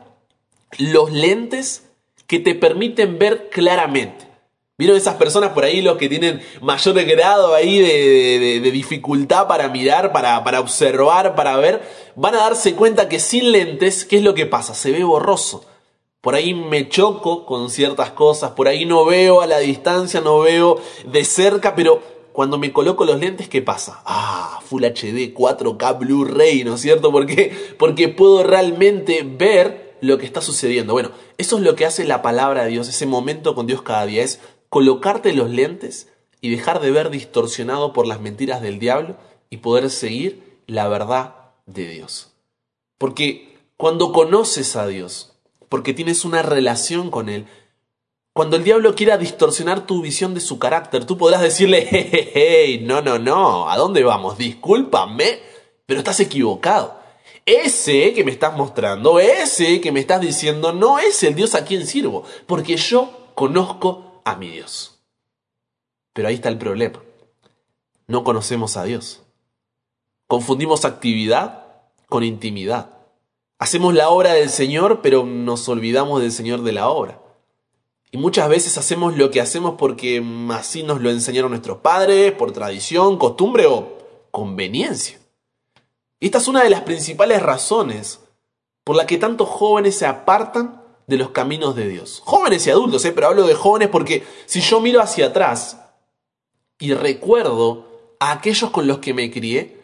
los 0.77 1.11
lentes 1.11 1.89
que 2.25 2.39
te 2.39 2.55
permiten 2.55 3.19
ver 3.19 3.49
claramente. 3.49 4.27
¿Vieron 4.77 4.95
esas 4.95 5.15
personas 5.15 5.51
por 5.51 5.65
ahí, 5.65 5.81
los 5.81 5.97
que 5.97 6.09
tienen 6.09 6.41
mayor 6.61 7.03
grado 7.03 7.53
ahí 7.53 7.79
de, 7.79 8.71
dificultad 8.71 9.47
para 9.47 9.67
mirar, 9.67 10.11
para, 10.11 10.43
para 10.43 10.59
observar, 10.59 11.35
para 11.35 11.57
ver? 11.57 11.81
Van 12.15 12.35
a 12.35 12.39
darse 12.39 12.75
cuenta 12.75 13.09
que 13.09 13.19
sin 13.19 13.51
lentes, 13.51 14.05
¿qué 14.05 14.17
es 14.17 14.23
lo 14.23 14.33
que 14.33 14.45
pasa? 14.45 14.75
Se 14.75 14.91
ve 14.91 15.03
borroso. 15.03 15.65
Por 16.21 16.35
ahí 16.35 16.53
me 16.53 16.87
choco 16.87 17.45
con 17.45 17.69
ciertas 17.69 18.11
cosas, 18.11 18.51
por 18.51 18.67
ahí 18.67 18.85
no 18.85 19.03
veo 19.03 19.41
a 19.41 19.47
la 19.47 19.59
distancia, 19.59 20.21
no 20.21 20.39
veo 20.39 20.79
de 21.05 21.25
cerca, 21.25 21.75
pero 21.75 22.01
cuando 22.31 22.57
me 22.57 22.71
coloco 22.71 23.03
los 23.03 23.19
lentes, 23.19 23.49
¿qué 23.49 23.61
pasa? 23.61 24.01
Ah, 24.05 24.59
Full 24.65 24.85
HD, 24.85 25.33
4K, 25.33 25.99
Blu-ray, 25.99 26.63
¿no 26.63 26.75
es 26.75 26.81
cierto? 26.81 27.11
¿Por 27.11 27.25
qué? 27.25 27.75
Porque 27.77 28.07
puedo 28.07 28.43
realmente 28.43 29.23
ver 29.23 29.97
lo 30.01 30.17
que 30.17 30.25
está 30.25 30.41
sucediendo. 30.41 30.93
Bueno, 30.93 31.11
eso 31.37 31.57
es 31.57 31.63
lo 31.63 31.75
que 31.75 31.85
hace 31.85 32.05
la 32.05 32.21
palabra 32.21 32.63
de 32.63 32.69
Dios, 32.69 32.87
ese 32.87 33.05
momento 33.05 33.53
con 33.55 33.67
Dios 33.67 33.81
cada 33.81 34.05
día, 34.05 34.23
es 34.23 34.39
colocarte 34.69 35.33
los 35.33 35.49
lentes 35.49 36.07
y 36.41 36.49
dejar 36.49 36.79
de 36.79 36.91
ver 36.91 37.09
distorsionado 37.09 37.91
por 37.91 38.07
las 38.07 38.21
mentiras 38.21 38.61
del 38.61 38.79
diablo 38.79 39.17
y 39.49 39.57
poder 39.57 39.89
seguir 39.89 40.59
la 40.67 40.87
verdad 40.87 41.42
de 41.65 41.87
Dios. 41.87 42.31
Porque 42.97 43.57
cuando 43.77 44.11
conoces 44.11 44.75
a 44.75 44.87
Dios, 44.87 45.33
porque 45.69 45.93
tienes 45.93 46.25
una 46.25 46.41
relación 46.41 47.09
con 47.09 47.29
Él, 47.29 47.47
cuando 48.33 48.55
el 48.57 48.63
diablo 48.63 48.95
quiera 48.95 49.17
distorsionar 49.17 49.85
tu 49.85 50.01
visión 50.01 50.33
de 50.33 50.39
su 50.39 50.57
carácter, 50.57 51.05
tú 51.05 51.17
podrás 51.17 51.41
decirle, 51.41 51.87
hey, 52.33 52.81
no, 52.83 53.01
no, 53.01 53.19
no, 53.19 53.69
¿a 53.69 53.77
dónde 53.77 54.03
vamos? 54.03 54.37
Discúlpame, 54.37 55.39
pero 55.85 55.99
estás 55.99 56.19
equivocado. 56.19 56.99
Ese 57.45 58.13
que 58.13 58.23
me 58.23 58.31
estás 58.31 58.55
mostrando, 58.55 59.19
ese 59.19 59.81
que 59.81 59.91
me 59.91 59.99
estás 59.99 60.21
diciendo, 60.21 60.71
no 60.71 60.97
es 60.97 61.21
el 61.23 61.35
Dios 61.35 61.55
a 61.55 61.65
quien 61.65 61.85
sirvo, 61.85 62.23
porque 62.47 62.77
yo 62.77 63.31
conozco 63.35 64.21
a 64.23 64.35
mi 64.35 64.49
Dios. 64.49 64.99
Pero 66.13 66.27
ahí 66.27 66.35
está 66.35 66.49
el 66.49 66.57
problema. 66.57 67.03
No 68.07 68.23
conocemos 68.23 68.77
a 68.77 68.83
Dios. 68.83 69.22
Confundimos 70.33 70.83
actividad 70.83 71.63
con 72.09 72.23
intimidad. 72.23 72.89
Hacemos 73.59 73.93
la 73.93 74.09
obra 74.09 74.33
del 74.33 74.49
Señor, 74.49 75.01
pero 75.03 75.27
nos 75.27 75.69
olvidamos 75.69 76.23
del 76.23 76.31
Señor 76.31 76.63
de 76.63 76.71
la 76.71 76.89
obra. 76.89 77.21
Y 78.09 78.17
muchas 78.17 78.49
veces 78.49 78.79
hacemos 78.79 79.15
lo 79.15 79.29
que 79.29 79.41
hacemos 79.41 79.75
porque 79.77 80.25
así 80.49 80.81
nos 80.81 81.01
lo 81.01 81.11
enseñaron 81.11 81.51
nuestros 81.51 81.77
padres, 81.81 82.31
por 82.31 82.51
tradición, 82.51 83.19
costumbre 83.19 83.67
o 83.67 83.95
conveniencia. 84.31 85.19
Y 86.19 86.25
esta 86.25 86.39
es 86.39 86.47
una 86.47 86.63
de 86.63 86.71
las 86.71 86.81
principales 86.81 87.39
razones 87.39 88.19
por 88.83 88.95
la 88.95 89.05
que 89.05 89.19
tantos 89.19 89.47
jóvenes 89.47 89.95
se 89.99 90.07
apartan 90.07 90.81
de 91.05 91.17
los 91.17 91.29
caminos 91.29 91.75
de 91.75 91.87
Dios. 91.89 92.23
Jóvenes 92.25 92.65
y 92.65 92.71
adultos, 92.71 93.05
¿eh? 93.05 93.11
pero 93.11 93.27
hablo 93.27 93.45
de 93.45 93.53
jóvenes 93.53 93.89
porque 93.89 94.23
si 94.47 94.61
yo 94.61 94.81
miro 94.81 94.99
hacia 94.99 95.27
atrás 95.27 95.77
y 96.79 96.91
recuerdo 96.95 97.85
a 98.19 98.31
aquellos 98.31 98.71
con 98.71 98.87
los 98.87 98.97
que 98.97 99.13
me 99.13 99.29
crié, 99.29 99.82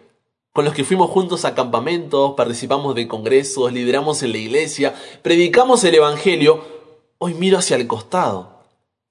con 0.52 0.66
los 0.66 0.74
que 0.74 0.84
fuimos 0.84 1.10
juntos 1.10 1.46
a 1.46 1.56
campamentos, 1.56 2.34
participamos 2.36 2.96
de 2.96 3.08
congresos, 3.08 3.72
lideramos 3.72 4.24
en 4.24 4.32
la 4.32 4.38
iglesia, 4.38 4.96
predicamos 5.22 5.84
el 5.84 5.96
Evangelio, 5.96 6.80
Hoy 7.22 7.34
miro 7.34 7.58
hacia 7.58 7.76
el 7.76 7.86
costado 7.86 8.64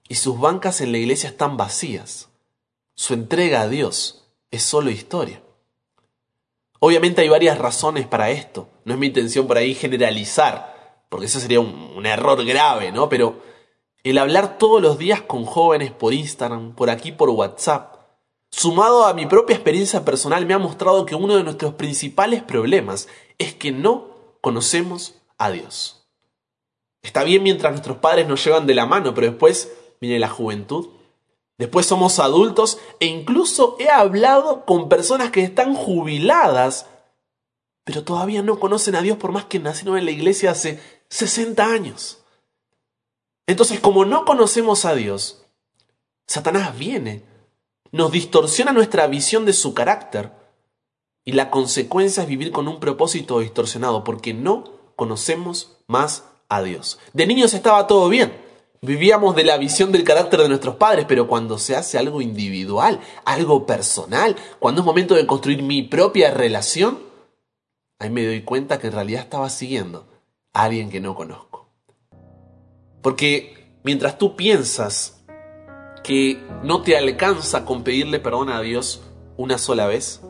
y 0.09 0.15
sus 0.15 0.41
bancas 0.41 0.81
en 0.81 0.93
la 0.93 0.99
iglesia 0.99 1.29
están 1.29 1.59
vacías. 1.59 2.31
Su 2.95 3.13
entrega 3.13 3.61
a 3.61 3.69
Dios 3.69 4.31
es 4.51 4.63
solo 4.63 4.89
historia. 4.89 5.43
Obviamente 6.81 7.21
hay 7.21 7.29
varias 7.29 7.59
razones 7.59 8.07
para 8.07 8.31
esto. 8.31 8.67
No 8.87 8.95
es 8.95 8.99
mi 8.99 9.09
intención 9.09 9.47
por 9.47 9.59
ahí 9.59 9.75
generalizar, 9.75 11.03
porque 11.11 11.27
eso 11.27 11.39
sería 11.39 11.61
un, 11.61 12.07
error 12.07 12.43
grave, 12.47 12.93
¿no? 12.93 13.11
Pero 13.11 13.43
el 14.05 14.17
hablar 14.17 14.57
todos 14.57 14.81
los 14.81 14.97
días 14.97 15.21
con 15.21 15.45
jóvenes 15.45 15.91
por 15.91 16.15
Instagram, 16.15 16.75
por 16.75 16.89
aquí 16.89 17.13
por 17.13 17.29
WhatsApp, 17.29 17.98
sumado 18.51 19.07
a 19.07 19.15
mi 19.15 19.27
propia 19.27 19.55
experiencia 19.55 20.05
personal, 20.05 20.47
me 20.47 20.55
ha 20.55 20.59
mostrado 20.59 21.07
que 21.07 21.15
uno 21.15 21.37
de 21.37 21.45
nuestros 21.45 21.75
principales 21.75 22.43
problemas 22.43 23.09
es 23.39 23.55
que 23.55 23.73
no 23.73 24.09
conocemos 24.41 25.15
a 25.37 25.51
Dios. 25.51 26.07
Está 27.03 27.25
bien 27.25 27.43
mientras 27.43 27.73
nuestros 27.73 27.99
padres 27.99 28.27
nos 28.27 28.45
llevan 28.45 28.67
de 28.67 28.75
la 28.75 28.87
mano, 28.87 29.15
pero 29.15 29.29
después 29.29 29.73
viene 30.01 30.19
la 30.19 30.29
juventud. 30.29 30.89
Después 31.59 31.87
somos 31.87 32.19
adultos 32.19 32.79
e 33.01 33.07
incluso 33.07 33.77
he 33.81 33.89
hablado 33.89 34.65
con 34.65 34.89
personas 34.89 35.31
que 35.31 35.43
están 35.43 35.75
jubiladas, 35.75 36.87
pero 37.85 38.05
todavía 38.05 38.43
no 38.43 38.61
conocen 38.61 38.95
a 38.95 39.03
Dios 39.03 39.19
por 39.19 39.33
más 39.33 39.47
que 39.47 39.59
nacieron 39.59 39.99
en 39.99 40.05
la 40.05 40.11
iglesia 40.11 40.53
hace 40.53 40.81
60 41.09 41.65
años. 41.65 42.23
Entonces, 43.47 43.81
como 43.81 44.05
no 44.05 44.25
conocemos 44.25 44.85
a 44.85 44.95
Dios, 44.95 45.47
Satanás 46.27 46.79
viene, 46.79 47.25
nos 47.93 48.13
distorsiona 48.13 48.73
nuestra 48.73 49.07
visión 49.07 49.45
de 49.45 49.53
su 49.53 49.75
carácter 49.75 50.33
y 51.25 51.33
la 51.33 51.51
consecuencia 51.51 52.23
es 52.23 52.29
vivir 52.29 52.53
con 52.53 52.69
un 52.69 52.81
propósito 52.81 53.41
distorsionado 53.41 54.05
porque 54.05 54.33
no 54.33 54.65
conocemos 54.97 55.77
más 55.87 56.25
a 56.49 56.63
Dios. 56.63 56.99
De 57.13 57.27
niños 57.27 57.55
estaba 57.55 57.87
todo 57.87 58.09
bien. 58.09 58.33
Vivíamos 58.81 59.35
de 59.35 59.45
la 59.45 59.59
visión 59.59 59.91
del 59.91 60.05
carácter 60.05 60.41
de 60.41 60.49
nuestros 60.49 60.77
padres, 60.77 61.05
pero 61.09 61.27
cuando 61.27 61.59
se 61.59 61.75
hace 61.75 61.99
algo 61.99 62.23
individual, 62.23 63.01
algo 63.25 63.67
personal, 63.67 64.37
cuando 64.61 64.81
es 64.81 64.87
momento 64.87 65.15
de 65.15 65.27
construir 65.27 65.63
mi 65.63 65.83
propia 65.83 66.31
relación, 66.31 67.01
ahí 67.99 68.09
me 68.09 68.25
doy 68.25 68.43
cuenta 68.43 68.79
que 68.79 68.87
en 68.87 68.93
realidad 68.95 69.23
estaba 69.23 69.51
siguiendo 69.51 70.07
a 70.53 70.65
alguien 70.65 70.91
que 70.91 71.01
no 71.01 71.15
conozco. 71.15 71.69
Porque 73.03 73.81
mientras 73.83 74.17
tú 74.17 74.37
piensas 74.37 75.18
que 76.03 76.43
no 76.63 76.83
te 76.83 76.97
alcanza 76.97 77.65
con 77.65 77.85
pedirle 77.85 78.21
perdón 78.21 78.51
a 78.51 78.61
Dios 78.61 79.03
una 79.37 79.59
sola 79.59 79.87
vez, 79.87 80.21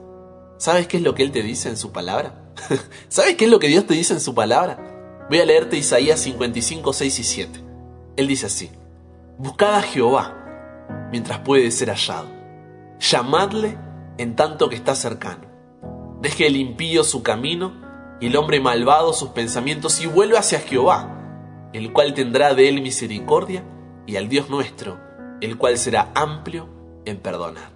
¿sabes 0.58 0.86
qué 0.86 0.98
es 0.98 1.02
lo 1.02 1.14
que 1.14 1.22
Él 1.22 1.32
te 1.32 1.42
dice 1.42 1.68
en 1.68 1.76
su 1.76 1.92
palabra? 1.92 2.52
¿Sabes 3.08 3.36
qué 3.36 3.44
es 3.46 3.50
lo 3.50 3.58
que 3.58 3.68
Dios 3.68 3.86
te 3.86 3.94
dice 3.94 4.14
en 4.14 4.20
su 4.20 4.34
palabra? 4.34 5.26
Voy 5.28 5.40
a 5.40 5.46
leerte 5.46 5.76
Isaías 5.76 6.20
55, 6.20 6.92
6 6.92 7.18
y 7.18 7.24
7. 7.24 7.64
Él 8.16 8.26
dice 8.26 8.46
así, 8.46 8.70
Buscad 9.38 9.76
a 9.76 9.82
Jehová 9.82 10.34
mientras 11.12 11.40
puede 11.40 11.70
ser 11.70 11.90
hallado. 11.90 12.28
Llamadle 12.98 13.78
en 14.18 14.34
tanto 14.34 14.68
que 14.68 14.76
está 14.76 14.94
cercano. 14.94 15.46
Deje 16.20 16.46
el 16.46 16.56
impío 16.56 17.04
su 17.04 17.22
camino 17.22 17.72
y 18.20 18.26
el 18.26 18.36
hombre 18.36 18.60
malvado 18.60 19.12
sus 19.12 19.30
pensamientos 19.30 20.00
y 20.00 20.06
vuelve 20.06 20.36
hacia 20.36 20.58
Jehová, 20.58 21.70
el 21.72 21.92
cual 21.92 22.14
tendrá 22.14 22.54
de 22.54 22.68
él 22.68 22.82
misericordia, 22.82 23.64
y 24.06 24.16
al 24.16 24.28
Dios 24.28 24.50
nuestro, 24.50 24.98
el 25.40 25.56
cual 25.56 25.78
será 25.78 26.10
amplio 26.14 26.68
en 27.04 27.18
perdonar. 27.18 27.70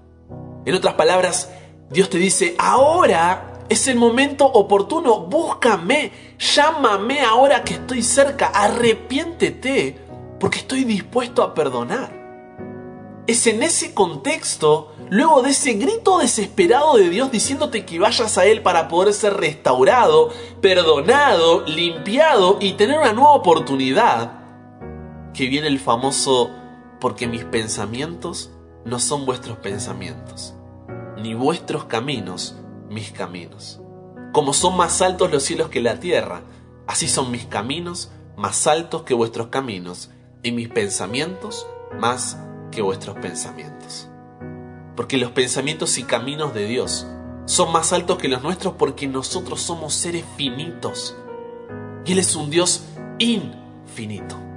En 0.65 0.75
otras 0.75 0.95
palabras, 0.95 1.51
Dios 1.91 2.09
te 2.09 2.19
dice, 2.19 2.55
ahora 2.59 3.65
es 3.69 3.89
el 3.89 3.97
momento 3.97 4.47
oportuno. 4.47 5.21
Búscame, 5.21 6.13
llámame 6.39 7.21
ahora 7.21 7.65
que 7.65 7.75
estoy 7.75 8.03
cerca. 8.03 8.47
Arrepiéntete 8.49 9.99
porque 10.39 10.59
estoy 10.59 10.85
dispuesto 10.85 11.43
a 11.43 11.55
perdonar. 11.55 12.23
Es 13.27 13.47
en 13.47 13.63
ese 13.63 13.95
contexto, 13.95 14.93
luego 15.09 15.43
de 15.43 15.51
ese 15.51 15.75
grito 15.75 16.19
desesperado 16.19 16.97
de 16.97 17.09
Dios 17.09 17.31
diciéndote 17.31 17.85
que 17.85 17.99
vayas 17.99 18.37
a 18.37 18.47
Él 18.47 18.63
para 18.63 18.89
poder 18.89 19.15
ser 19.15 19.35
restaurado, 19.35 20.31
perdonado, 20.61 21.65
limpiado 21.67 22.59
y 22.61 22.73
tener 22.73 22.99
una 22.99 23.13
nueva 23.13 23.33
oportunidad, 23.33 24.33
que 25.33 25.47
viene 25.47 25.69
el 25.69 25.79
famoso 25.79 26.51
porque 27.03 27.27
mis 27.27 27.45
pensamientos 27.45 28.53
no 28.85 29.01
son 29.01 29.27
vuestros 29.27 29.59
pensamientos, 29.59 30.55
ni 31.19 31.35
vuestros 31.35 31.87
caminos 31.87 32.55
mis 32.89 33.11
caminos. 33.11 33.81
Como 34.33 34.53
son 34.53 34.77
más 34.77 35.03
altos 35.03 35.33
los 35.33 35.43
cielos 35.43 35.69
que 35.69 35.81
la 35.81 35.99
tierra, 35.99 36.43
así 36.87 37.09
son 37.09 37.33
mis 37.33 37.45
caminos 37.45 38.13
más 38.37 38.69
altos 38.69 39.03
que 39.03 39.15
vuestros 39.15 39.49
caminos, 39.49 40.11
y 40.45 40.53
mis 40.53 40.69
pensamientos 40.69 41.67
más 41.99 42.39
que 42.71 42.83
vuestros 42.83 43.19
pensamientos. 43.19 44.09
Porque 44.95 45.17
los 45.17 45.33
pensamientos 45.33 45.99
y 45.99 46.05
caminos 46.05 46.55
de 46.55 46.67
Dios 46.67 47.09
son 47.47 47.73
más 47.73 47.93
altos 47.93 48.19
que 48.19 48.29
los 48.29 48.45
nuestros 48.45 48.75
porque 48.75 49.09
nosotros 49.09 49.61
somos 49.61 49.93
seres 49.93 50.25
finitos. 50.37 51.17
Y 52.05 52.13
Él 52.13 52.21
es 52.21 52.37
un 52.37 52.49
Dios 52.49 52.85
infinito. 53.19 54.52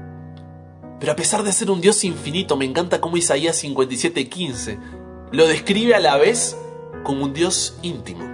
Pero 1.05 1.13
a 1.13 1.17
pesar 1.17 1.43
de 1.43 1.53
ser 1.53 1.69
un 1.69 1.81
Dios 1.81 2.03
infinito, 2.03 2.57
me 2.57 2.65
encanta 2.65 2.99
cómo 2.99 3.15
Isaías 3.15 3.63
57:15 3.63 4.79
lo 5.31 5.45
describe 5.45 5.93
a 5.93 5.99
la 5.99 6.17
vez 6.17 6.57
como 7.03 7.25
un 7.25 7.31
Dios 7.31 7.77
íntimo. 7.83 8.25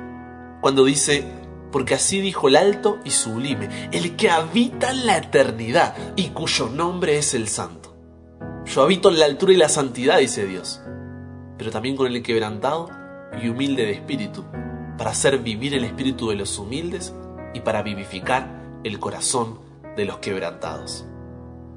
Cuando 0.62 0.86
dice, 0.86 1.26
porque 1.70 1.96
así 1.96 2.22
dijo 2.22 2.48
el 2.48 2.56
alto 2.56 3.00
y 3.04 3.10
sublime, 3.10 3.90
el 3.92 4.16
que 4.16 4.30
habita 4.30 4.92
en 4.92 5.06
la 5.06 5.18
eternidad 5.18 5.98
y 6.16 6.30
cuyo 6.30 6.70
nombre 6.70 7.18
es 7.18 7.34
el 7.34 7.50
santo. 7.50 7.94
Yo 8.66 8.84
habito 8.84 9.10
en 9.10 9.20
la 9.20 9.26
altura 9.26 9.52
y 9.52 9.58
la 9.58 9.68
santidad, 9.68 10.20
dice 10.20 10.46
Dios, 10.46 10.80
pero 11.58 11.72
también 11.72 11.98
con 11.98 12.08
el 12.08 12.24
quebrantado 12.24 12.90
y 13.44 13.50
humilde 13.50 13.84
de 13.84 13.92
espíritu, 13.92 14.46
para 14.98 15.12
hacer 15.12 15.40
vivir 15.40 15.74
el 15.74 15.84
espíritu 15.84 16.30
de 16.30 16.38
los 16.38 16.58
humildes 16.58 17.14
y 17.54 17.60
para 17.60 17.82
vivificar 17.82 18.80
el 18.86 18.98
corazón 18.98 19.60
de 19.98 20.06
los 20.06 20.20
quebrantados. 20.20 21.06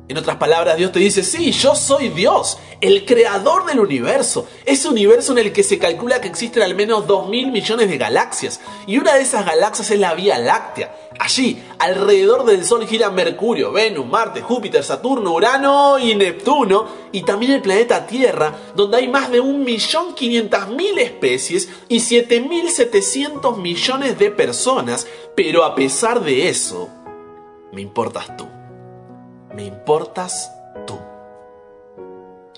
En 0.06 0.18
otras 0.18 0.36
palabras, 0.36 0.76
Dios 0.76 0.92
te 0.92 0.98
dice, 0.98 1.22
sí, 1.22 1.50
yo 1.50 1.74
soy 1.74 2.10
Dios, 2.10 2.58
el 2.82 3.06
creador 3.06 3.64
del 3.64 3.80
universo. 3.80 4.46
Ese 4.66 4.88
universo 4.88 5.32
en 5.32 5.38
el 5.38 5.52
que 5.52 5.62
se 5.62 5.78
calcula 5.78 6.20
que 6.20 6.28
existen 6.28 6.62
al 6.62 6.74
menos 6.74 7.06
2 7.06 7.30
mil 7.30 7.50
millones 7.50 7.88
de 7.88 7.96
galaxias. 7.96 8.60
Y 8.86 8.98
una 8.98 9.14
de 9.14 9.22
esas 9.22 9.46
galaxias 9.46 9.90
es 9.90 9.98
la 9.98 10.12
Vía 10.12 10.38
Láctea. 10.38 10.94
Allí, 11.18 11.62
alrededor 11.78 12.44
del 12.44 12.66
Sol 12.66 12.86
giran 12.86 13.14
Mercurio, 13.14 13.72
Venus, 13.72 14.04
Marte, 14.04 14.42
Júpiter, 14.42 14.84
Saturno, 14.84 15.32
Urano 15.32 15.98
y 15.98 16.14
Neptuno. 16.14 16.86
Y 17.10 17.22
también 17.22 17.52
el 17.52 17.62
planeta 17.62 18.06
Tierra, 18.06 18.54
donde 18.76 18.98
hay 18.98 19.08
más 19.08 19.30
de 19.30 19.40
1.500.000 19.40 20.98
especies 20.98 21.70
y 21.88 22.00
7.700 22.00 23.56
millones 23.56 24.18
de 24.18 24.30
personas. 24.30 25.06
Pero 25.34 25.64
a 25.64 25.74
pesar 25.74 26.22
de 26.22 26.50
eso, 26.50 26.90
me 27.72 27.80
importas 27.80 28.36
tú 28.36 28.53
me 29.54 29.64
importas 29.64 30.52
tú. 30.86 30.98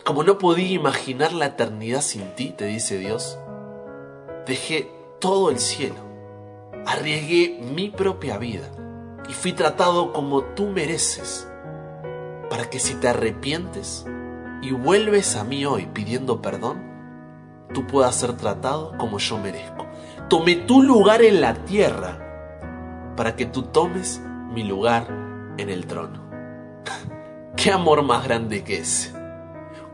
Como 0.05 0.23
no 0.23 0.39
podía 0.39 0.71
imaginar 0.71 1.33
la 1.33 1.47
eternidad 1.47 2.01
sin 2.01 2.35
ti, 2.35 2.55
te 2.57 2.65
dice 2.67 2.99
Dios, 2.99 3.39
dejé 4.47 4.91
todo 5.21 5.51
el 5.51 5.59
cielo, 5.59 5.97
arriesgué 6.87 7.61
mi 7.75 7.91
propia 7.91 8.39
vida 8.39 8.71
y 9.29 9.33
fui 9.33 9.53
tratado 9.53 10.13
como 10.13 10.43
tú 10.43 10.67
mereces, 10.67 11.49
para 12.49 12.71
que 12.71 12.79
si 12.79 12.95
te 12.95 13.09
arrepientes 13.09 14.07
y 14.63 14.71
vuelves 14.71 15.37
a 15.37 15.45
mí 15.45 15.67
hoy 15.67 15.87
pidiendo 15.93 16.41
perdón, 16.41 16.83
tú 17.75 17.87
puedas 17.87 18.15
ser 18.15 18.37
tratado 18.37 18.97
como 18.97 19.19
yo 19.19 19.39
merezco. 19.39 19.87
Tomé 20.29 20.57
tu 20.57 20.83
lugar 20.83 21.23
en 21.23 21.41
la 21.41 21.55
tierra 21.65 23.15
para 23.17 23.37
que 23.37 23.47
tú 23.47 23.65
tomes 23.65 24.21
mi 24.53 24.63
lugar 24.63 25.09
en 25.59 25.71
el 25.71 25.87
trono. 25.87 26.26
¿Qué 27.57 27.71
amor 27.71 28.03
más 28.03 28.25
grande 28.25 28.63
que 28.63 28.79
ese? 28.79 29.13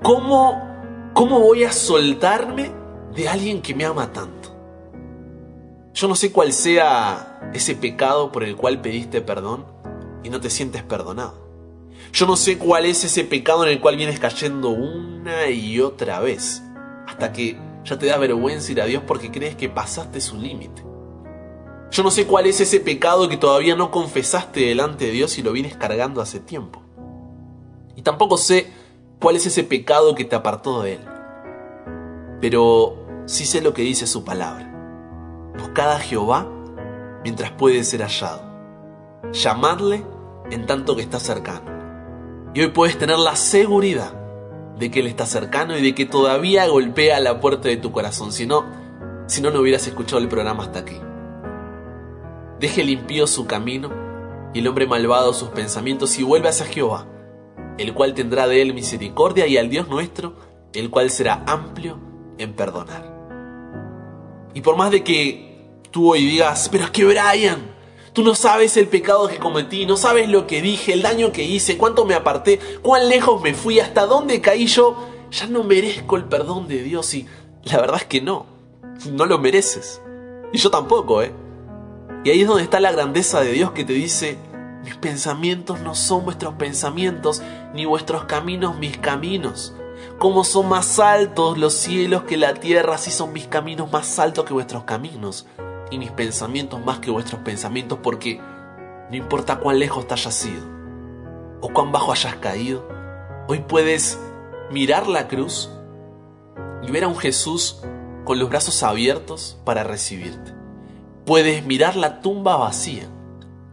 ¿Cómo, 0.02 1.10
¿Cómo 1.14 1.40
voy 1.40 1.64
a 1.64 1.72
soltarme 1.72 2.70
de 3.14 3.28
alguien 3.28 3.62
que 3.62 3.74
me 3.74 3.84
ama 3.84 4.12
tanto? 4.12 4.50
Yo 5.94 6.08
no 6.08 6.16
sé 6.16 6.32
cuál 6.32 6.52
sea 6.52 7.50
ese 7.54 7.74
pecado 7.74 8.32
por 8.32 8.44
el 8.44 8.56
cual 8.56 8.80
pediste 8.80 9.20
perdón 9.20 9.64
y 10.24 10.30
no 10.30 10.40
te 10.40 10.50
sientes 10.50 10.82
perdonado. 10.82 11.42
Yo 12.12 12.26
no 12.26 12.36
sé 12.36 12.58
cuál 12.58 12.86
es 12.86 13.04
ese 13.04 13.24
pecado 13.24 13.64
en 13.64 13.70
el 13.70 13.80
cual 13.80 13.96
vienes 13.96 14.18
cayendo 14.18 14.70
una 14.70 15.48
y 15.48 15.80
otra 15.80 16.20
vez, 16.20 16.62
hasta 17.06 17.32
que 17.32 17.58
ya 17.84 17.98
te 17.98 18.06
da 18.06 18.18
vergüenza 18.18 18.72
ir 18.72 18.80
a 18.80 18.86
Dios 18.86 19.02
porque 19.06 19.30
crees 19.30 19.56
que 19.56 19.68
pasaste 19.68 20.20
su 20.20 20.36
límite. 20.36 20.82
Yo 21.90 22.02
no 22.02 22.10
sé 22.10 22.26
cuál 22.26 22.46
es 22.46 22.60
ese 22.60 22.80
pecado 22.80 23.28
que 23.28 23.36
todavía 23.36 23.76
no 23.76 23.90
confesaste 23.90 24.60
delante 24.60 25.06
de 25.06 25.12
Dios 25.12 25.38
y 25.38 25.42
lo 25.42 25.52
vienes 25.52 25.76
cargando 25.76 26.20
hace 26.20 26.40
tiempo. 26.40 26.81
Tampoco 28.02 28.36
sé 28.36 28.72
cuál 29.20 29.36
es 29.36 29.46
ese 29.46 29.62
pecado 29.62 30.14
que 30.14 30.24
te 30.24 30.34
apartó 30.34 30.82
de 30.82 30.94
Él. 30.94 31.00
Pero 32.40 33.22
sí 33.26 33.46
sé 33.46 33.60
lo 33.60 33.72
que 33.72 33.82
dice 33.82 34.06
su 34.06 34.24
palabra. 34.24 34.68
Buscad 35.56 35.92
a 35.92 35.98
Jehová 36.00 36.48
mientras 37.22 37.52
puede 37.52 37.84
ser 37.84 38.02
hallado. 38.02 38.42
Llamadle 39.32 40.04
en 40.50 40.66
tanto 40.66 40.96
que 40.96 41.02
está 41.02 41.20
cercano. 41.20 41.70
Y 42.54 42.62
hoy 42.62 42.68
puedes 42.68 42.98
tener 42.98 43.18
la 43.18 43.36
seguridad 43.36 44.12
de 44.78 44.90
que 44.90 45.00
Él 45.00 45.06
está 45.06 45.24
cercano 45.24 45.78
y 45.78 45.82
de 45.82 45.94
que 45.94 46.04
todavía 46.04 46.66
golpea 46.66 47.20
la 47.20 47.40
puerta 47.40 47.68
de 47.68 47.76
tu 47.76 47.92
corazón. 47.92 48.32
Si 48.32 48.46
no, 48.46 48.64
si 49.26 49.40
no, 49.40 49.50
no 49.50 49.60
hubieras 49.60 49.86
escuchado 49.86 50.20
el 50.20 50.28
programa 50.28 50.64
hasta 50.64 50.80
aquí. 50.80 50.96
Deje 52.58 52.82
limpio 52.82 53.28
su 53.28 53.46
camino 53.46 53.90
y 54.52 54.58
el 54.58 54.66
hombre 54.66 54.88
malvado 54.88 55.32
sus 55.32 55.50
pensamientos 55.50 56.18
y 56.18 56.24
vuelve 56.24 56.48
hacia 56.48 56.66
Jehová 56.66 57.06
el 57.78 57.94
cual 57.94 58.14
tendrá 58.14 58.46
de 58.46 58.62
él 58.62 58.74
misericordia, 58.74 59.46
y 59.46 59.56
al 59.56 59.70
Dios 59.70 59.88
nuestro, 59.88 60.34
el 60.72 60.90
cual 60.90 61.10
será 61.10 61.44
amplio 61.46 61.98
en 62.38 62.54
perdonar. 62.54 63.12
Y 64.54 64.60
por 64.60 64.76
más 64.76 64.90
de 64.90 65.02
que 65.02 65.70
tú 65.90 66.12
hoy 66.12 66.24
digas, 66.24 66.68
pero 66.70 66.84
es 66.84 66.90
que 66.90 67.04
Brian, 67.04 67.72
tú 68.12 68.22
no 68.22 68.34
sabes 68.34 68.76
el 68.76 68.88
pecado 68.88 69.28
que 69.28 69.38
cometí, 69.38 69.86
no 69.86 69.96
sabes 69.96 70.28
lo 70.28 70.46
que 70.46 70.62
dije, 70.62 70.92
el 70.92 71.02
daño 71.02 71.32
que 71.32 71.44
hice, 71.44 71.78
cuánto 71.78 72.04
me 72.04 72.14
aparté, 72.14 72.58
cuán 72.82 73.08
lejos 73.08 73.40
me 73.42 73.54
fui, 73.54 73.80
hasta 73.80 74.06
dónde 74.06 74.40
caí 74.40 74.66
yo, 74.66 74.96
ya 75.30 75.46
no 75.46 75.64
merezco 75.64 76.16
el 76.16 76.24
perdón 76.24 76.68
de 76.68 76.82
Dios 76.82 77.14
y 77.14 77.26
la 77.64 77.80
verdad 77.80 77.98
es 77.98 78.04
que 78.04 78.20
no, 78.20 78.46
no 79.10 79.26
lo 79.26 79.38
mereces. 79.38 80.00
Y 80.52 80.58
yo 80.58 80.70
tampoco, 80.70 81.22
¿eh? 81.22 81.32
Y 82.24 82.30
ahí 82.30 82.42
es 82.42 82.46
donde 82.46 82.62
está 82.62 82.78
la 82.78 82.92
grandeza 82.92 83.40
de 83.40 83.52
Dios 83.52 83.72
que 83.72 83.84
te 83.84 83.94
dice, 83.94 84.36
mis 84.82 84.96
pensamientos 84.96 85.80
no 85.80 85.94
son 85.94 86.24
vuestros 86.24 86.54
pensamientos, 86.54 87.42
ni 87.72 87.84
vuestros 87.84 88.24
caminos 88.24 88.76
mis 88.78 88.98
caminos. 88.98 89.74
Como 90.18 90.42
son 90.42 90.68
más 90.68 90.98
altos 90.98 91.56
los 91.56 91.74
cielos 91.74 92.24
que 92.24 92.36
la 92.36 92.54
tierra, 92.54 92.96
así 92.96 93.10
son 93.12 93.32
mis 93.32 93.46
caminos 93.46 93.92
más 93.92 94.18
altos 94.18 94.44
que 94.44 94.52
vuestros 94.52 94.82
caminos, 94.84 95.46
y 95.90 95.98
mis 95.98 96.10
pensamientos 96.10 96.84
más 96.84 96.98
que 96.98 97.10
vuestros 97.10 97.42
pensamientos, 97.42 98.00
porque 98.02 98.40
no 99.10 99.16
importa 99.16 99.60
cuán 99.60 99.78
lejos 99.78 100.08
te 100.08 100.14
hayas 100.14 100.44
ido, 100.44 100.64
o 101.60 101.68
cuán 101.68 101.92
bajo 101.92 102.10
hayas 102.10 102.36
caído, 102.36 102.88
hoy 103.46 103.60
puedes 103.60 104.18
mirar 104.72 105.06
la 105.06 105.28
cruz 105.28 105.70
y 106.82 106.90
ver 106.90 107.04
a 107.04 107.08
un 107.08 107.16
Jesús 107.16 107.82
con 108.24 108.38
los 108.40 108.48
brazos 108.48 108.82
abiertos 108.82 109.58
para 109.64 109.84
recibirte. 109.84 110.52
Puedes 111.24 111.64
mirar 111.64 111.94
la 111.94 112.20
tumba 112.20 112.56
vacía 112.56 113.08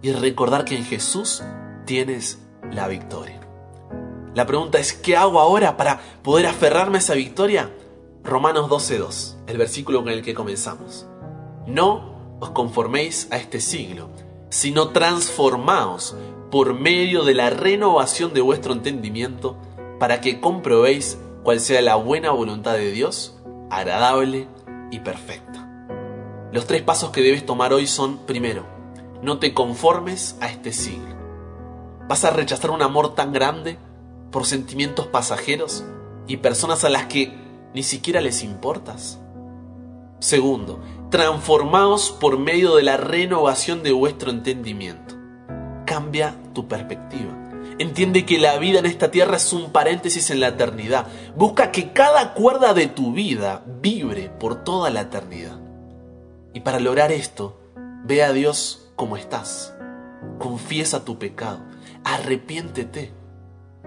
y 0.01 0.11
recordar 0.11 0.65
que 0.65 0.75
en 0.75 0.85
Jesús 0.85 1.43
tienes 1.85 2.39
la 2.71 2.87
victoria. 2.87 3.39
La 4.35 4.45
pregunta 4.45 4.79
es, 4.79 4.93
¿qué 4.93 5.17
hago 5.17 5.39
ahora 5.39 5.75
para 5.75 5.99
poder 6.23 6.45
aferrarme 6.45 6.97
a 6.97 6.99
esa 6.99 7.15
victoria? 7.15 7.71
Romanos 8.23 8.69
12.2, 8.69 9.35
el 9.47 9.57
versículo 9.57 10.03
con 10.03 10.11
el 10.11 10.21
que 10.21 10.33
comenzamos. 10.33 11.07
No 11.65 12.37
os 12.39 12.51
conforméis 12.51 13.27
a 13.31 13.37
este 13.37 13.59
siglo, 13.59 14.09
sino 14.49 14.89
transformaos 14.89 16.15
por 16.51 16.73
medio 16.73 17.23
de 17.23 17.33
la 17.33 17.49
renovación 17.49 18.33
de 18.33 18.41
vuestro 18.41 18.73
entendimiento, 18.73 19.57
para 19.99 20.21
que 20.21 20.39
comprobéis 20.39 21.17
cuál 21.43 21.59
sea 21.59 21.81
la 21.81 21.95
buena 21.95 22.31
voluntad 22.31 22.73
de 22.73 22.91
Dios, 22.91 23.37
agradable 23.69 24.47
y 24.91 24.99
perfecta. 24.99 25.65
Los 26.51 26.65
tres 26.65 26.81
pasos 26.81 27.11
que 27.11 27.21
debes 27.21 27.45
tomar 27.45 27.73
hoy 27.73 27.85
son, 27.85 28.25
primero, 28.25 28.78
no 29.21 29.39
te 29.39 29.53
conformes 29.53 30.37
a 30.41 30.47
este 30.49 30.71
siglo. 30.71 31.15
¿Vas 32.07 32.23
a 32.25 32.31
rechazar 32.31 32.71
un 32.71 32.81
amor 32.81 33.15
tan 33.15 33.33
grande 33.33 33.77
por 34.31 34.45
sentimientos 34.45 35.07
pasajeros 35.07 35.83
y 36.27 36.37
personas 36.37 36.83
a 36.83 36.89
las 36.89 37.05
que 37.05 37.33
ni 37.73 37.83
siquiera 37.83 38.21
les 38.21 38.43
importas? 38.43 39.19
Segundo, 40.19 40.79
transformaos 41.09 42.11
por 42.11 42.39
medio 42.39 42.75
de 42.75 42.83
la 42.83 42.97
renovación 42.97 43.83
de 43.83 43.91
vuestro 43.91 44.31
entendimiento. 44.31 45.15
Cambia 45.85 46.35
tu 46.53 46.67
perspectiva. 46.67 47.35
Entiende 47.79 48.25
que 48.25 48.37
la 48.37 48.57
vida 48.57 48.79
en 48.79 48.85
esta 48.85 49.09
tierra 49.09 49.37
es 49.37 49.53
un 49.53 49.71
paréntesis 49.71 50.29
en 50.31 50.41
la 50.41 50.49
eternidad. 50.49 51.07
Busca 51.35 51.71
que 51.71 51.93
cada 51.93 52.33
cuerda 52.33 52.73
de 52.73 52.87
tu 52.87 53.13
vida 53.13 53.63
vibre 53.81 54.29
por 54.29 54.63
toda 54.63 54.89
la 54.89 55.01
eternidad. 55.01 55.59
Y 56.53 56.59
para 56.59 56.81
lograr 56.81 57.11
esto, 57.13 57.57
ve 58.03 58.21
a 58.23 58.33
Dios 58.33 58.78
como 58.99 59.15
estás. 59.15 59.73
Confiesa 60.39 61.05
tu 61.05 61.17
pecado. 61.17 61.61
Arrepiéntete. 62.03 63.13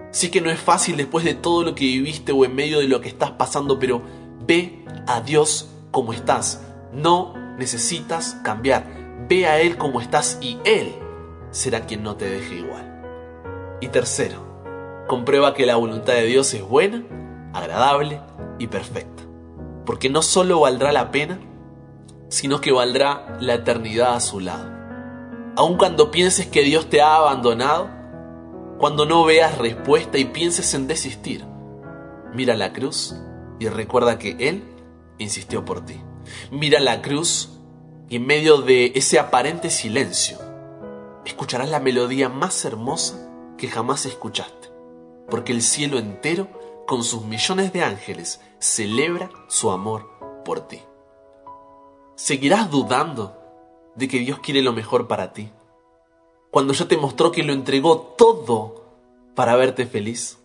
Sí 0.09 0.31
que 0.31 0.41
no 0.41 0.49
es 0.49 0.59
fácil 0.59 0.97
después 0.97 1.23
de 1.23 1.35
todo 1.35 1.63
lo 1.63 1.75
que 1.75 1.85
viviste 1.85 2.31
o 2.31 2.43
en 2.45 2.55
medio 2.55 2.79
de 2.79 2.87
lo 2.87 2.99
que 2.99 3.09
estás 3.09 3.29
pasando, 3.29 3.77
pero 3.77 4.01
ve 4.47 4.83
a 5.05 5.21
Dios 5.21 5.69
como 5.91 6.13
estás. 6.13 6.63
No 6.91 7.35
necesitas 7.59 8.37
cambiar. 8.43 8.87
Ve 9.29 9.45
a 9.45 9.61
Él 9.61 9.77
como 9.77 10.01
estás 10.01 10.39
y 10.41 10.57
Él 10.65 10.95
será 11.51 11.85
quien 11.85 12.01
no 12.01 12.15
te 12.15 12.27
deje 12.27 12.55
igual. 12.55 13.77
Y 13.81 13.89
tercero, 13.89 14.39
comprueba 15.07 15.53
que 15.53 15.67
la 15.67 15.75
voluntad 15.75 16.13
de 16.13 16.25
Dios 16.25 16.51
es 16.55 16.63
buena, 16.63 17.03
agradable 17.53 18.19
y 18.57 18.65
perfecta. 18.65 19.21
Porque 19.85 20.09
no 20.09 20.23
solo 20.23 20.61
valdrá 20.61 20.91
la 20.91 21.11
pena, 21.11 21.39
sino 22.29 22.61
que 22.61 22.71
valdrá 22.71 23.37
la 23.39 23.53
eternidad 23.53 24.15
a 24.15 24.19
su 24.19 24.39
lado 24.39 24.72
aun 25.55 25.77
cuando 25.77 26.11
pienses 26.11 26.47
que 26.47 26.63
Dios 26.63 26.89
te 26.89 27.01
ha 27.01 27.15
abandonado, 27.15 27.89
cuando 28.79 29.05
no 29.05 29.23
veas 29.23 29.57
respuesta 29.57 30.17
y 30.17 30.25
pienses 30.25 30.73
en 30.73 30.87
desistir, 30.87 31.45
mira 32.33 32.55
la 32.55 32.73
cruz 32.73 33.15
y 33.59 33.67
recuerda 33.67 34.17
que 34.17 34.35
Él 34.39 34.63
insistió 35.19 35.63
por 35.63 35.85
ti. 35.85 36.01
Mira 36.51 36.79
la 36.79 37.01
cruz 37.01 37.49
y 38.09 38.17
en 38.17 38.25
medio 38.25 38.61
de 38.61 38.91
ese 38.95 39.19
aparente 39.19 39.69
silencio, 39.69 40.37
escucharás 41.25 41.69
la 41.69 41.79
melodía 41.79 42.29
más 42.29 42.65
hermosa 42.65 43.29
que 43.57 43.67
jamás 43.67 44.05
escuchaste, 44.05 44.69
porque 45.29 45.51
el 45.51 45.61
cielo 45.61 45.99
entero, 45.99 46.47
con 46.87 47.03
sus 47.03 47.23
millones 47.25 47.71
de 47.71 47.83
ángeles, 47.83 48.41
celebra 48.59 49.29
su 49.47 49.71
amor 49.71 50.09
por 50.43 50.67
ti. 50.67 50.81
¿Seguirás 52.15 52.69
dudando 52.69 53.42
de 53.95 54.07
que 54.07 54.19
Dios 54.19 54.39
quiere 54.39 54.61
lo 54.61 54.73
mejor 54.73 55.07
para 55.07 55.33
ti. 55.33 55.49
Cuando 56.51 56.73
ya 56.73 56.87
te 56.87 56.97
mostró 56.97 57.31
que 57.31 57.43
lo 57.43 57.53
entregó 57.53 57.99
todo 58.17 58.83
para 59.35 59.55
verte 59.55 59.85
feliz. 59.85 60.39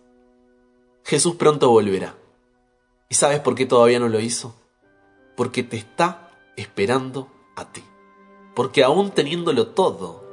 Jesús 1.03 1.35
pronto 1.35 1.69
volverá. 1.69 2.15
¿Y 3.09 3.15
sabes 3.15 3.39
por 3.39 3.55
qué 3.55 3.65
todavía 3.65 3.99
no 3.99 4.07
lo 4.07 4.19
hizo? 4.19 4.55
Porque 5.35 5.63
te 5.63 5.77
está 5.77 6.31
esperando 6.55 7.27
a 7.55 7.71
ti. 7.71 7.83
Porque 8.55 8.83
aún 8.83 9.11
teniéndolo 9.11 9.67
todo, 9.69 10.23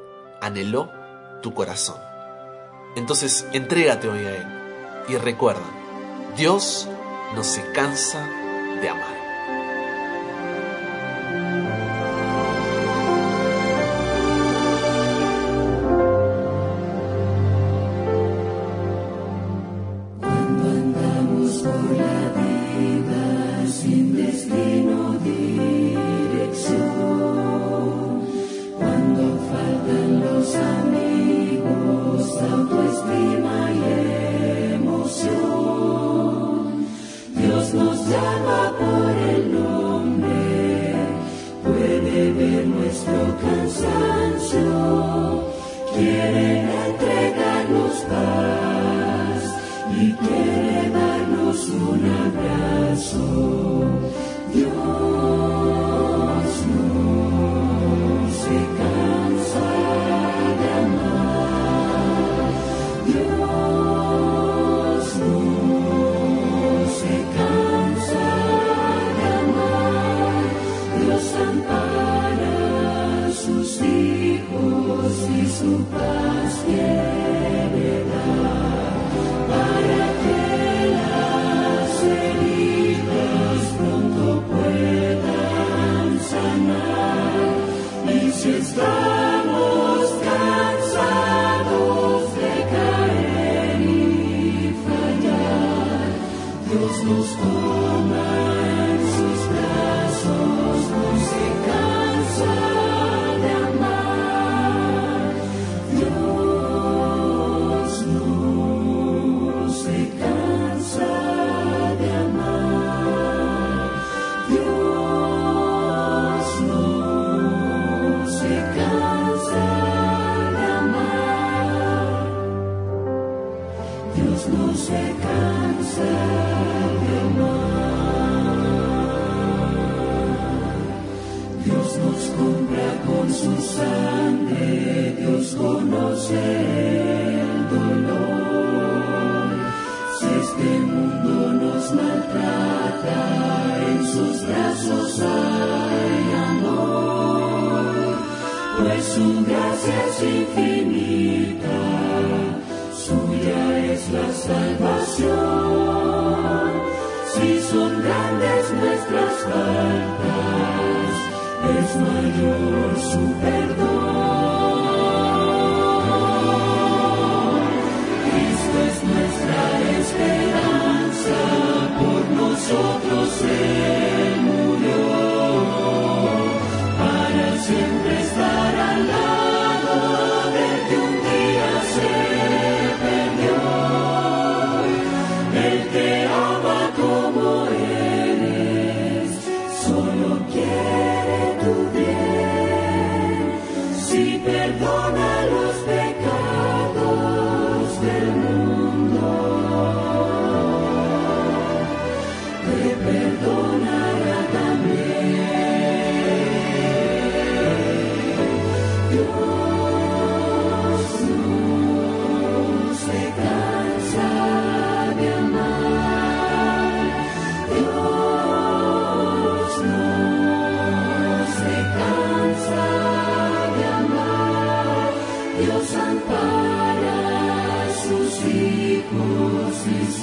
anheló 0.40 0.90
tu 1.42 1.54
corazón. 1.54 1.96
Entonces, 2.96 3.46
entrégate 3.52 4.08
hoy 4.08 4.24
a 4.24 4.36
Él 4.36 4.46
y 5.08 5.16
recuerda, 5.16 5.64
Dios 6.36 6.88
no 7.34 7.44
se 7.44 7.70
cansa 7.72 8.26
de 8.80 8.88
amar. 8.88 9.25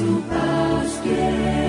su 0.04 0.22
pasque 0.30 1.63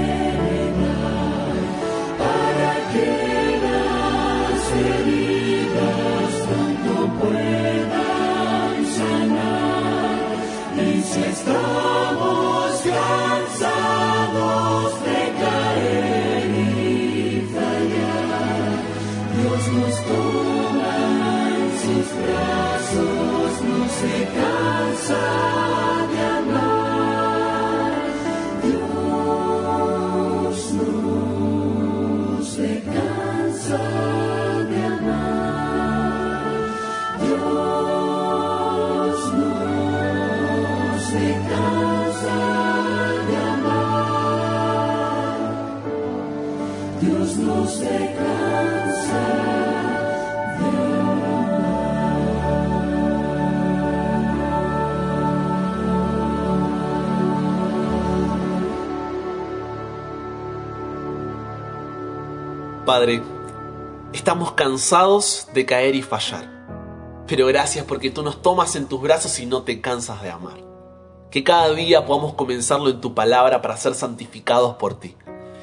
Padre, 62.94 63.24
estamos 64.12 64.52
cansados 64.52 65.48
de 65.52 65.66
caer 65.66 65.96
y 65.96 66.02
fallar. 66.02 67.24
Pero 67.26 67.44
gracias 67.48 67.84
porque 67.84 68.12
tú 68.12 68.22
nos 68.22 68.40
tomas 68.40 68.76
en 68.76 68.86
tus 68.86 69.02
brazos 69.02 69.40
y 69.40 69.46
no 69.46 69.62
te 69.64 69.80
cansas 69.80 70.22
de 70.22 70.30
amar. 70.30 70.58
Que 71.28 71.42
cada 71.42 71.74
día 71.74 72.06
podamos 72.06 72.34
comenzarlo 72.34 72.90
en 72.90 73.00
tu 73.00 73.12
palabra 73.12 73.62
para 73.62 73.76
ser 73.76 73.96
santificados 73.96 74.76
por 74.76 74.94
ti. 74.94 75.16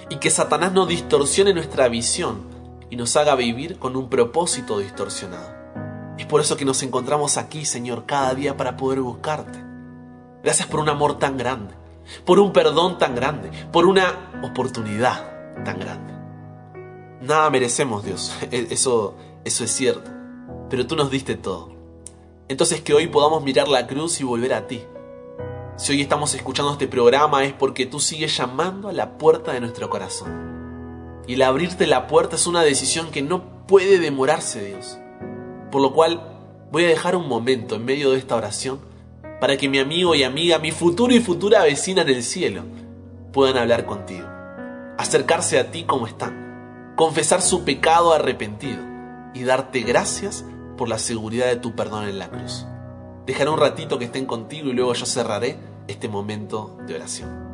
Y 0.09 0.17
que 0.17 0.29
Satanás 0.29 0.73
no 0.73 0.85
distorsione 0.85 1.53
nuestra 1.53 1.87
visión 1.87 2.41
y 2.89 2.97
nos 2.97 3.15
haga 3.15 3.35
vivir 3.35 3.79
con 3.79 3.95
un 3.95 4.09
propósito 4.09 4.79
distorsionado. 4.79 5.55
Es 6.17 6.25
por 6.25 6.41
eso 6.41 6.57
que 6.57 6.65
nos 6.65 6.83
encontramos 6.83 7.37
aquí, 7.37 7.63
Señor, 7.63 8.05
cada 8.05 8.35
día 8.35 8.57
para 8.57 8.75
poder 8.75 8.99
buscarte. 8.99 9.57
Gracias 10.43 10.67
por 10.67 10.81
un 10.81 10.89
amor 10.89 11.17
tan 11.17 11.37
grande, 11.37 11.75
por 12.25 12.41
un 12.41 12.51
perdón 12.51 12.97
tan 12.97 13.15
grande, 13.15 13.49
por 13.71 13.85
una 13.85 14.31
oportunidad 14.43 15.63
tan 15.63 15.79
grande. 15.79 16.20
Nada 17.21 17.49
merecemos, 17.49 18.03
Dios, 18.03 18.35
e-, 18.51 18.67
eso, 18.71 19.15
eso 19.45 19.63
es 19.63 19.71
cierto, 19.71 20.09
pero 20.69 20.87
tú 20.87 20.95
nos 20.95 21.11
diste 21.11 21.35
todo. 21.35 21.71
Entonces 22.47 22.81
que 22.81 22.93
hoy 22.93 23.07
podamos 23.07 23.43
mirar 23.43 23.67
la 23.67 23.87
cruz 23.87 24.19
y 24.19 24.23
volver 24.23 24.53
a 24.53 24.67
ti. 24.67 24.81
Si 25.77 25.93
hoy 25.93 26.01
estamos 26.01 26.33
escuchando 26.35 26.73
este 26.73 26.87
programa 26.87 27.45
es 27.45 27.53
porque 27.53 27.85
tú 27.85 27.99
sigues 27.99 28.35
llamando 28.35 28.89
a 28.89 28.93
la 28.93 29.17
puerta 29.17 29.53
de 29.53 29.61
nuestro 29.61 29.89
corazón. 29.89 31.21
Y 31.27 31.35
el 31.35 31.43
abrirte 31.43 31.87
la 31.87 32.07
puerta 32.07 32.35
es 32.35 32.45
una 32.45 32.61
decisión 32.61 33.09
que 33.09 33.21
no 33.21 33.65
puede 33.67 33.99
demorarse, 33.99 34.65
Dios. 34.65 34.97
Por 35.71 35.81
lo 35.81 35.93
cual 35.93 36.39
voy 36.71 36.85
a 36.85 36.89
dejar 36.89 37.15
un 37.15 37.27
momento 37.27 37.75
en 37.75 37.85
medio 37.85 38.11
de 38.11 38.17
esta 38.17 38.35
oración 38.35 38.79
para 39.39 39.57
que 39.57 39.69
mi 39.69 39.79
amigo 39.79 40.13
y 40.13 40.23
amiga, 40.23 40.59
mi 40.59 40.71
futuro 40.71 41.13
y 41.13 41.19
futura 41.19 41.63
vecina 41.63 42.01
en 42.01 42.09
el 42.09 42.23
cielo, 42.23 42.63
puedan 43.31 43.57
hablar 43.57 43.85
contigo, 43.85 44.27
acercarse 44.97 45.57
a 45.57 45.71
ti 45.71 45.83
como 45.83 46.05
están, 46.05 46.50
confesar 47.01 47.41
su 47.41 47.63
pecado 47.63 48.13
arrepentido 48.13 48.77
y 49.33 49.41
darte 49.43 49.81
gracias 49.81 50.45
por 50.77 50.87
la 50.87 50.99
seguridad 50.99 51.47
de 51.47 51.55
tu 51.55 51.75
perdón 51.75 52.07
en 52.07 52.19
la 52.19 52.29
cruz. 52.29 52.67
Dejaré 53.25 53.49
un 53.49 53.59
ratito 53.59 53.97
que 53.97 54.05
estén 54.05 54.27
contigo 54.27 54.69
y 54.69 54.73
luego 54.73 54.93
yo 54.93 55.07
cerraré 55.07 55.57
este 55.87 56.07
momento 56.07 56.77
de 56.85 56.93
oración. 56.93 57.50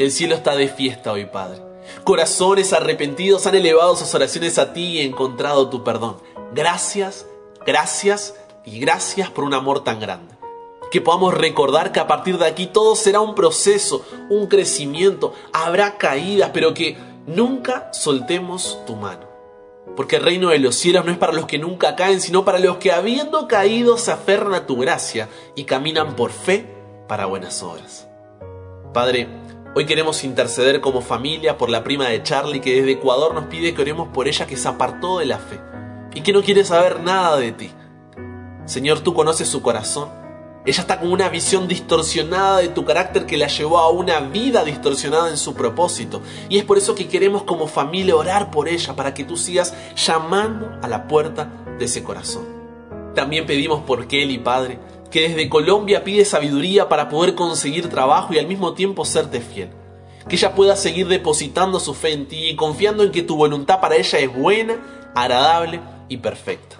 El 0.00 0.10
cielo 0.12 0.34
está 0.34 0.56
de 0.56 0.66
fiesta 0.66 1.12
hoy, 1.12 1.26
Padre. 1.26 1.60
Corazones 2.04 2.72
arrepentidos 2.72 3.46
han 3.46 3.54
elevado 3.54 3.94
sus 3.96 4.14
oraciones 4.14 4.58
a 4.58 4.72
ti 4.72 4.96
y 4.96 5.00
encontrado 5.02 5.68
tu 5.68 5.84
perdón. 5.84 6.16
Gracias, 6.54 7.26
gracias 7.66 8.34
y 8.64 8.80
gracias 8.80 9.28
por 9.28 9.44
un 9.44 9.52
amor 9.52 9.84
tan 9.84 10.00
grande. 10.00 10.34
Que 10.90 11.02
podamos 11.02 11.34
recordar 11.34 11.92
que 11.92 12.00
a 12.00 12.06
partir 12.06 12.38
de 12.38 12.46
aquí 12.46 12.66
todo 12.66 12.96
será 12.96 13.20
un 13.20 13.34
proceso, 13.34 14.02
un 14.30 14.46
crecimiento, 14.46 15.34
habrá 15.52 15.98
caídas, 15.98 16.48
pero 16.54 16.72
que 16.72 16.96
nunca 17.26 17.92
soltemos 17.92 18.78
tu 18.86 18.96
mano. 18.96 19.28
Porque 19.96 20.16
el 20.16 20.22
reino 20.22 20.48
de 20.48 20.60
los 20.60 20.76
cielos 20.76 21.04
no 21.04 21.12
es 21.12 21.18
para 21.18 21.34
los 21.34 21.44
que 21.44 21.58
nunca 21.58 21.94
caen, 21.94 22.22
sino 22.22 22.42
para 22.42 22.58
los 22.58 22.78
que 22.78 22.90
habiendo 22.90 23.46
caído 23.46 23.98
se 23.98 24.12
aferran 24.12 24.54
a 24.54 24.66
tu 24.66 24.78
gracia 24.78 25.28
y 25.54 25.64
caminan 25.64 26.16
por 26.16 26.30
fe 26.30 26.64
para 27.06 27.26
buenas 27.26 27.62
obras. 27.62 28.06
Padre, 28.94 29.28
Hoy 29.72 29.86
queremos 29.86 30.24
interceder 30.24 30.80
como 30.80 31.00
familia 31.00 31.56
por 31.56 31.70
la 31.70 31.84
prima 31.84 32.08
de 32.08 32.24
Charlie 32.24 32.60
que 32.60 32.74
desde 32.74 32.90
Ecuador 32.90 33.32
nos 33.34 33.44
pide 33.44 33.72
que 33.72 33.82
oremos 33.82 34.08
por 34.08 34.26
ella 34.26 34.44
que 34.44 34.56
se 34.56 34.66
apartó 34.66 35.20
de 35.20 35.26
la 35.26 35.38
fe 35.38 35.60
y 36.12 36.22
que 36.22 36.32
no 36.32 36.42
quiere 36.42 36.64
saber 36.64 36.98
nada 36.98 37.36
de 37.36 37.52
ti. 37.52 37.70
Señor, 38.64 38.98
tú 38.98 39.14
conoces 39.14 39.46
su 39.46 39.62
corazón. 39.62 40.08
Ella 40.66 40.80
está 40.80 40.98
con 40.98 41.12
una 41.12 41.28
visión 41.28 41.68
distorsionada 41.68 42.58
de 42.58 42.68
tu 42.68 42.84
carácter 42.84 43.26
que 43.26 43.36
la 43.36 43.46
llevó 43.46 43.78
a 43.78 43.90
una 43.90 44.18
vida 44.18 44.64
distorsionada 44.64 45.30
en 45.30 45.36
su 45.36 45.54
propósito. 45.54 46.20
Y 46.48 46.58
es 46.58 46.64
por 46.64 46.76
eso 46.76 46.96
que 46.96 47.06
queremos 47.06 47.44
como 47.44 47.68
familia 47.68 48.16
orar 48.16 48.50
por 48.50 48.68
ella 48.68 48.96
para 48.96 49.14
que 49.14 49.22
tú 49.22 49.36
sigas 49.36 49.72
llamando 49.94 50.80
a 50.82 50.88
la 50.88 51.06
puerta 51.06 51.48
de 51.78 51.84
ese 51.84 52.02
corazón. 52.02 52.44
También 53.14 53.46
pedimos 53.46 53.82
por 53.82 54.08
Kelly, 54.08 54.38
Padre, 54.38 54.80
que 55.10 55.28
desde 55.28 55.48
Colombia 55.48 56.04
pide 56.04 56.24
sabiduría 56.24 56.88
para 56.88 57.08
poder 57.08 57.34
conseguir 57.34 57.88
trabajo 57.88 58.32
y 58.32 58.38
al 58.38 58.46
mismo 58.46 58.74
tiempo 58.74 59.04
serte 59.04 59.40
fiel. 59.40 59.70
Que 60.28 60.36
ella 60.36 60.54
pueda 60.54 60.76
seguir 60.76 61.08
depositando 61.08 61.80
su 61.80 61.94
fe 61.94 62.12
en 62.12 62.26
ti 62.26 62.50
y 62.50 62.56
confiando 62.56 63.02
en 63.02 63.10
que 63.10 63.22
tu 63.22 63.36
voluntad 63.36 63.80
para 63.80 63.96
ella 63.96 64.18
es 64.18 64.32
buena, 64.32 64.76
agradable 65.14 65.80
y 66.08 66.18
perfecta. 66.18 66.76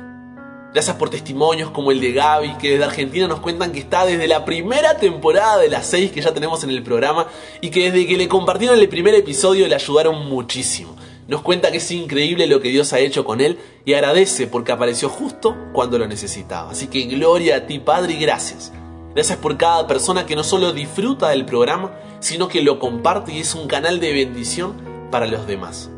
Gracias 0.72 0.94
por 0.94 1.10
testimonios 1.10 1.70
como 1.70 1.90
el 1.90 2.00
de 2.00 2.12
Gaby, 2.12 2.54
que 2.58 2.70
desde 2.70 2.84
Argentina 2.84 3.26
nos 3.26 3.40
cuentan 3.40 3.72
que 3.72 3.80
está 3.80 4.06
desde 4.06 4.28
la 4.28 4.44
primera 4.44 4.98
temporada 4.98 5.58
de 5.58 5.68
las 5.68 5.86
seis 5.86 6.12
que 6.12 6.20
ya 6.20 6.32
tenemos 6.32 6.62
en 6.62 6.70
el 6.70 6.84
programa 6.84 7.26
y 7.60 7.70
que 7.70 7.90
desde 7.90 8.06
que 8.06 8.16
le 8.16 8.28
compartieron 8.28 8.78
el 8.78 8.88
primer 8.88 9.16
episodio 9.16 9.66
le 9.66 9.74
ayudaron 9.74 10.28
muchísimo. 10.28 10.94
Nos 11.30 11.42
cuenta 11.42 11.70
que 11.70 11.76
es 11.76 11.88
increíble 11.92 12.48
lo 12.48 12.60
que 12.60 12.70
Dios 12.70 12.92
ha 12.92 12.98
hecho 12.98 13.24
con 13.24 13.40
él 13.40 13.56
y 13.84 13.94
agradece 13.94 14.48
porque 14.48 14.72
apareció 14.72 15.08
justo 15.08 15.56
cuando 15.72 15.96
lo 15.96 16.08
necesitaba. 16.08 16.72
Así 16.72 16.88
que 16.88 17.04
gloria 17.04 17.54
a 17.54 17.66
ti, 17.68 17.78
Padre, 17.78 18.14
y 18.14 18.18
gracias. 18.18 18.72
Gracias 19.14 19.38
por 19.38 19.56
cada 19.56 19.86
persona 19.86 20.26
que 20.26 20.34
no 20.34 20.42
solo 20.42 20.72
disfruta 20.72 21.28
del 21.28 21.46
programa, 21.46 21.92
sino 22.18 22.48
que 22.48 22.62
lo 22.62 22.80
comparte 22.80 23.32
y 23.32 23.38
es 23.38 23.54
un 23.54 23.68
canal 23.68 24.00
de 24.00 24.12
bendición 24.12 24.74
para 25.12 25.28
los 25.28 25.46
demás. 25.46 25.88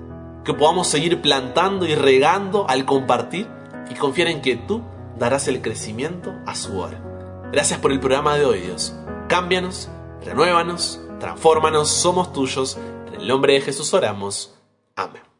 Que 0.44 0.52
podamos 0.52 0.88
seguir 0.88 1.22
plantando 1.22 1.86
y 1.86 1.94
regando 1.94 2.68
al 2.68 2.84
compartir 2.84 3.48
y 3.90 3.94
confiar 3.94 4.28
en 4.28 4.42
que 4.42 4.56
tú 4.56 4.82
darás 5.18 5.48
el 5.48 5.62
crecimiento 5.62 6.34
a 6.44 6.54
su 6.54 6.78
hora. 6.78 7.02
Gracias 7.50 7.80
por 7.80 7.90
el 7.92 8.00
programa 8.00 8.36
de 8.36 8.44
hoy, 8.44 8.60
Dios. 8.60 8.94
Cámbianos, 9.28 9.88
renuévanos, 10.26 11.00
transfórmanos, 11.20 11.88
somos 11.88 12.34
tuyos. 12.34 12.76
En 13.06 13.22
el 13.22 13.26
nombre 13.26 13.54
de 13.54 13.62
Jesús 13.62 13.94
oramos. 13.94 14.61
Amén. 14.96 15.31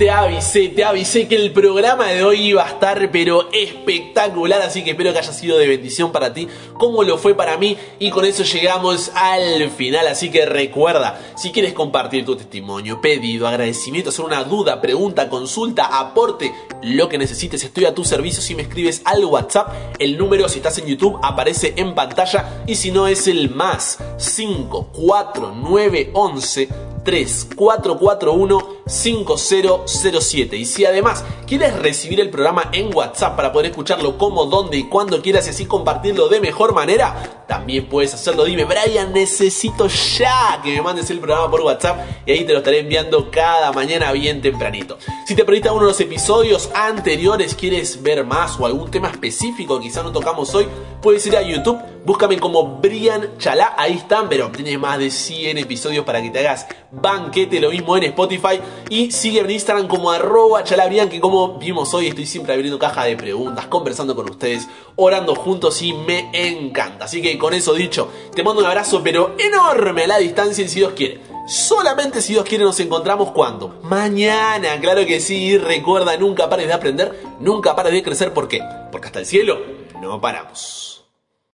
Te 0.00 0.10
avisé, 0.10 0.68
te 0.70 0.82
avisé 0.82 1.28
que 1.28 1.36
el 1.36 1.52
programa 1.52 2.06
de 2.06 2.24
hoy 2.24 2.40
iba 2.40 2.64
a 2.64 2.70
estar 2.70 3.10
pero 3.12 3.50
espectacular, 3.52 4.62
así 4.62 4.82
que 4.82 4.92
espero 4.92 5.12
que 5.12 5.18
haya 5.18 5.30
sido 5.30 5.58
de 5.58 5.68
bendición 5.68 6.10
para 6.10 6.32
ti, 6.32 6.48
como 6.72 7.02
lo 7.02 7.18
fue 7.18 7.34
para 7.34 7.58
mí, 7.58 7.76
y 7.98 8.08
con 8.08 8.24
eso 8.24 8.42
llegamos 8.42 9.12
al 9.14 9.68
final, 9.68 10.08
así 10.08 10.30
que 10.30 10.46
recuerda, 10.46 11.20
si 11.36 11.52
quieres 11.52 11.74
compartir 11.74 12.24
tu 12.24 12.34
testimonio, 12.34 13.02
pedido, 13.02 13.46
agradecimiento, 13.46 14.08
hacer 14.08 14.24
una 14.24 14.42
duda, 14.42 14.80
pregunta, 14.80 15.28
consulta, 15.28 15.84
aporte, 15.84 16.50
lo 16.82 17.10
que 17.10 17.18
necesites, 17.18 17.62
estoy 17.62 17.84
a 17.84 17.94
tu 17.94 18.02
servicio 18.02 18.40
si 18.40 18.54
me 18.54 18.62
escribes 18.62 19.02
al 19.04 19.22
WhatsApp, 19.26 19.68
el 19.98 20.16
número 20.16 20.48
si 20.48 20.60
estás 20.60 20.78
en 20.78 20.86
YouTube 20.86 21.20
aparece 21.22 21.74
en 21.76 21.94
pantalla, 21.94 22.62
y 22.66 22.76
si 22.76 22.90
no 22.90 23.06
es 23.06 23.28
el 23.28 23.50
más 23.50 23.98
54911 24.16 26.68
3441 27.04 28.80
5007. 28.86 30.56
Y 30.56 30.64
si 30.64 30.84
además 30.84 31.24
quieres 31.46 31.78
recibir 31.78 32.20
el 32.20 32.30
programa 32.30 32.68
en 32.72 32.94
WhatsApp 32.94 33.36
para 33.36 33.52
poder 33.52 33.70
escucharlo 33.70 34.18
como, 34.18 34.46
donde 34.46 34.78
y 34.78 34.84
cuando 34.84 35.22
quieras 35.22 35.46
y 35.46 35.50
así 35.50 35.66
compartirlo 35.66 36.28
de 36.28 36.40
mejor 36.40 36.74
manera, 36.74 37.44
también 37.46 37.88
puedes 37.88 38.14
hacerlo. 38.14 38.44
Dime, 38.44 38.64
Brian, 38.64 39.12
necesito 39.12 39.86
ya 39.86 40.60
que 40.62 40.74
me 40.74 40.82
mandes 40.82 41.10
el 41.10 41.20
programa 41.20 41.50
por 41.50 41.60
WhatsApp 41.62 42.00
y 42.26 42.32
ahí 42.32 42.44
te 42.44 42.52
lo 42.52 42.58
estaré 42.58 42.80
enviando 42.80 43.30
cada 43.30 43.72
mañana 43.72 44.12
bien 44.12 44.40
tempranito. 44.40 44.98
Si 45.26 45.34
te 45.34 45.44
perdiste 45.44 45.70
uno 45.70 45.82
de 45.82 45.88
los 45.88 46.00
episodios 46.00 46.70
anteriores, 46.74 47.54
quieres 47.54 48.02
ver 48.02 48.24
más 48.24 48.58
o 48.58 48.66
algún 48.66 48.90
tema 48.90 49.08
específico 49.08 49.78
que 49.78 49.88
quizá 49.88 50.02
no 50.02 50.12
tocamos 50.12 50.54
hoy, 50.54 50.66
puedes 51.00 51.24
ir 51.26 51.36
a 51.36 51.42
YouTube, 51.42 51.78
búscame 52.04 52.38
como 52.38 52.78
Brian 52.80 53.36
Chalá, 53.38 53.74
ahí 53.76 53.94
están, 53.94 54.28
pero 54.28 54.50
tienes 54.50 54.78
más 54.78 54.98
de 54.98 55.10
100 55.10 55.58
episodios 55.58 56.04
para 56.04 56.22
que 56.22 56.30
te 56.30 56.40
hagas 56.40 56.66
banquete, 56.90 57.60
lo 57.60 57.70
mismo 57.70 57.96
en 57.96 58.04
Spotify 58.04 58.60
y 58.88 59.10
sigue 59.10 59.40
en 59.40 59.50
Instagram 59.50 59.86
como 59.86 60.10
arroba 60.10 60.64
chalabrian 60.64 61.08
que 61.08 61.20
como 61.20 61.58
vimos 61.58 61.92
hoy 61.94 62.08
estoy 62.08 62.26
siempre 62.26 62.54
abriendo 62.54 62.78
caja 62.78 63.04
de 63.04 63.16
preguntas, 63.16 63.66
conversando 63.66 64.16
con 64.16 64.28
ustedes, 64.28 64.68
orando 64.96 65.34
juntos 65.34 65.80
y 65.82 65.92
me 65.92 66.30
encanta. 66.32 67.04
Así 67.04 67.22
que 67.22 67.38
con 67.38 67.54
eso 67.54 67.74
dicho, 67.74 68.08
te 68.34 68.42
mando 68.42 68.60
un 68.60 68.66
abrazo 68.66 69.02
pero 69.02 69.36
enorme 69.38 70.04
a 70.04 70.08
la 70.08 70.18
distancia 70.18 70.64
y 70.64 70.68
si 70.68 70.80
Dios 70.80 70.92
quiere. 70.94 71.20
Solamente 71.46 72.22
si 72.22 72.34
Dios 72.34 72.44
quiere 72.44 72.64
nos 72.64 72.78
encontramos 72.78 73.32
cuando? 73.32 73.80
Mañana, 73.82 74.78
claro 74.80 75.04
que 75.04 75.20
sí. 75.20 75.58
Recuerda, 75.58 76.16
nunca 76.16 76.48
pares 76.48 76.68
de 76.68 76.72
aprender, 76.72 77.20
nunca 77.40 77.74
pares 77.74 77.92
de 77.92 78.02
crecer. 78.02 78.32
¿Por 78.32 78.46
qué? 78.46 78.62
Porque 78.92 79.08
hasta 79.08 79.18
el 79.18 79.26
cielo 79.26 79.58
no 80.00 80.20
paramos. 80.20 80.89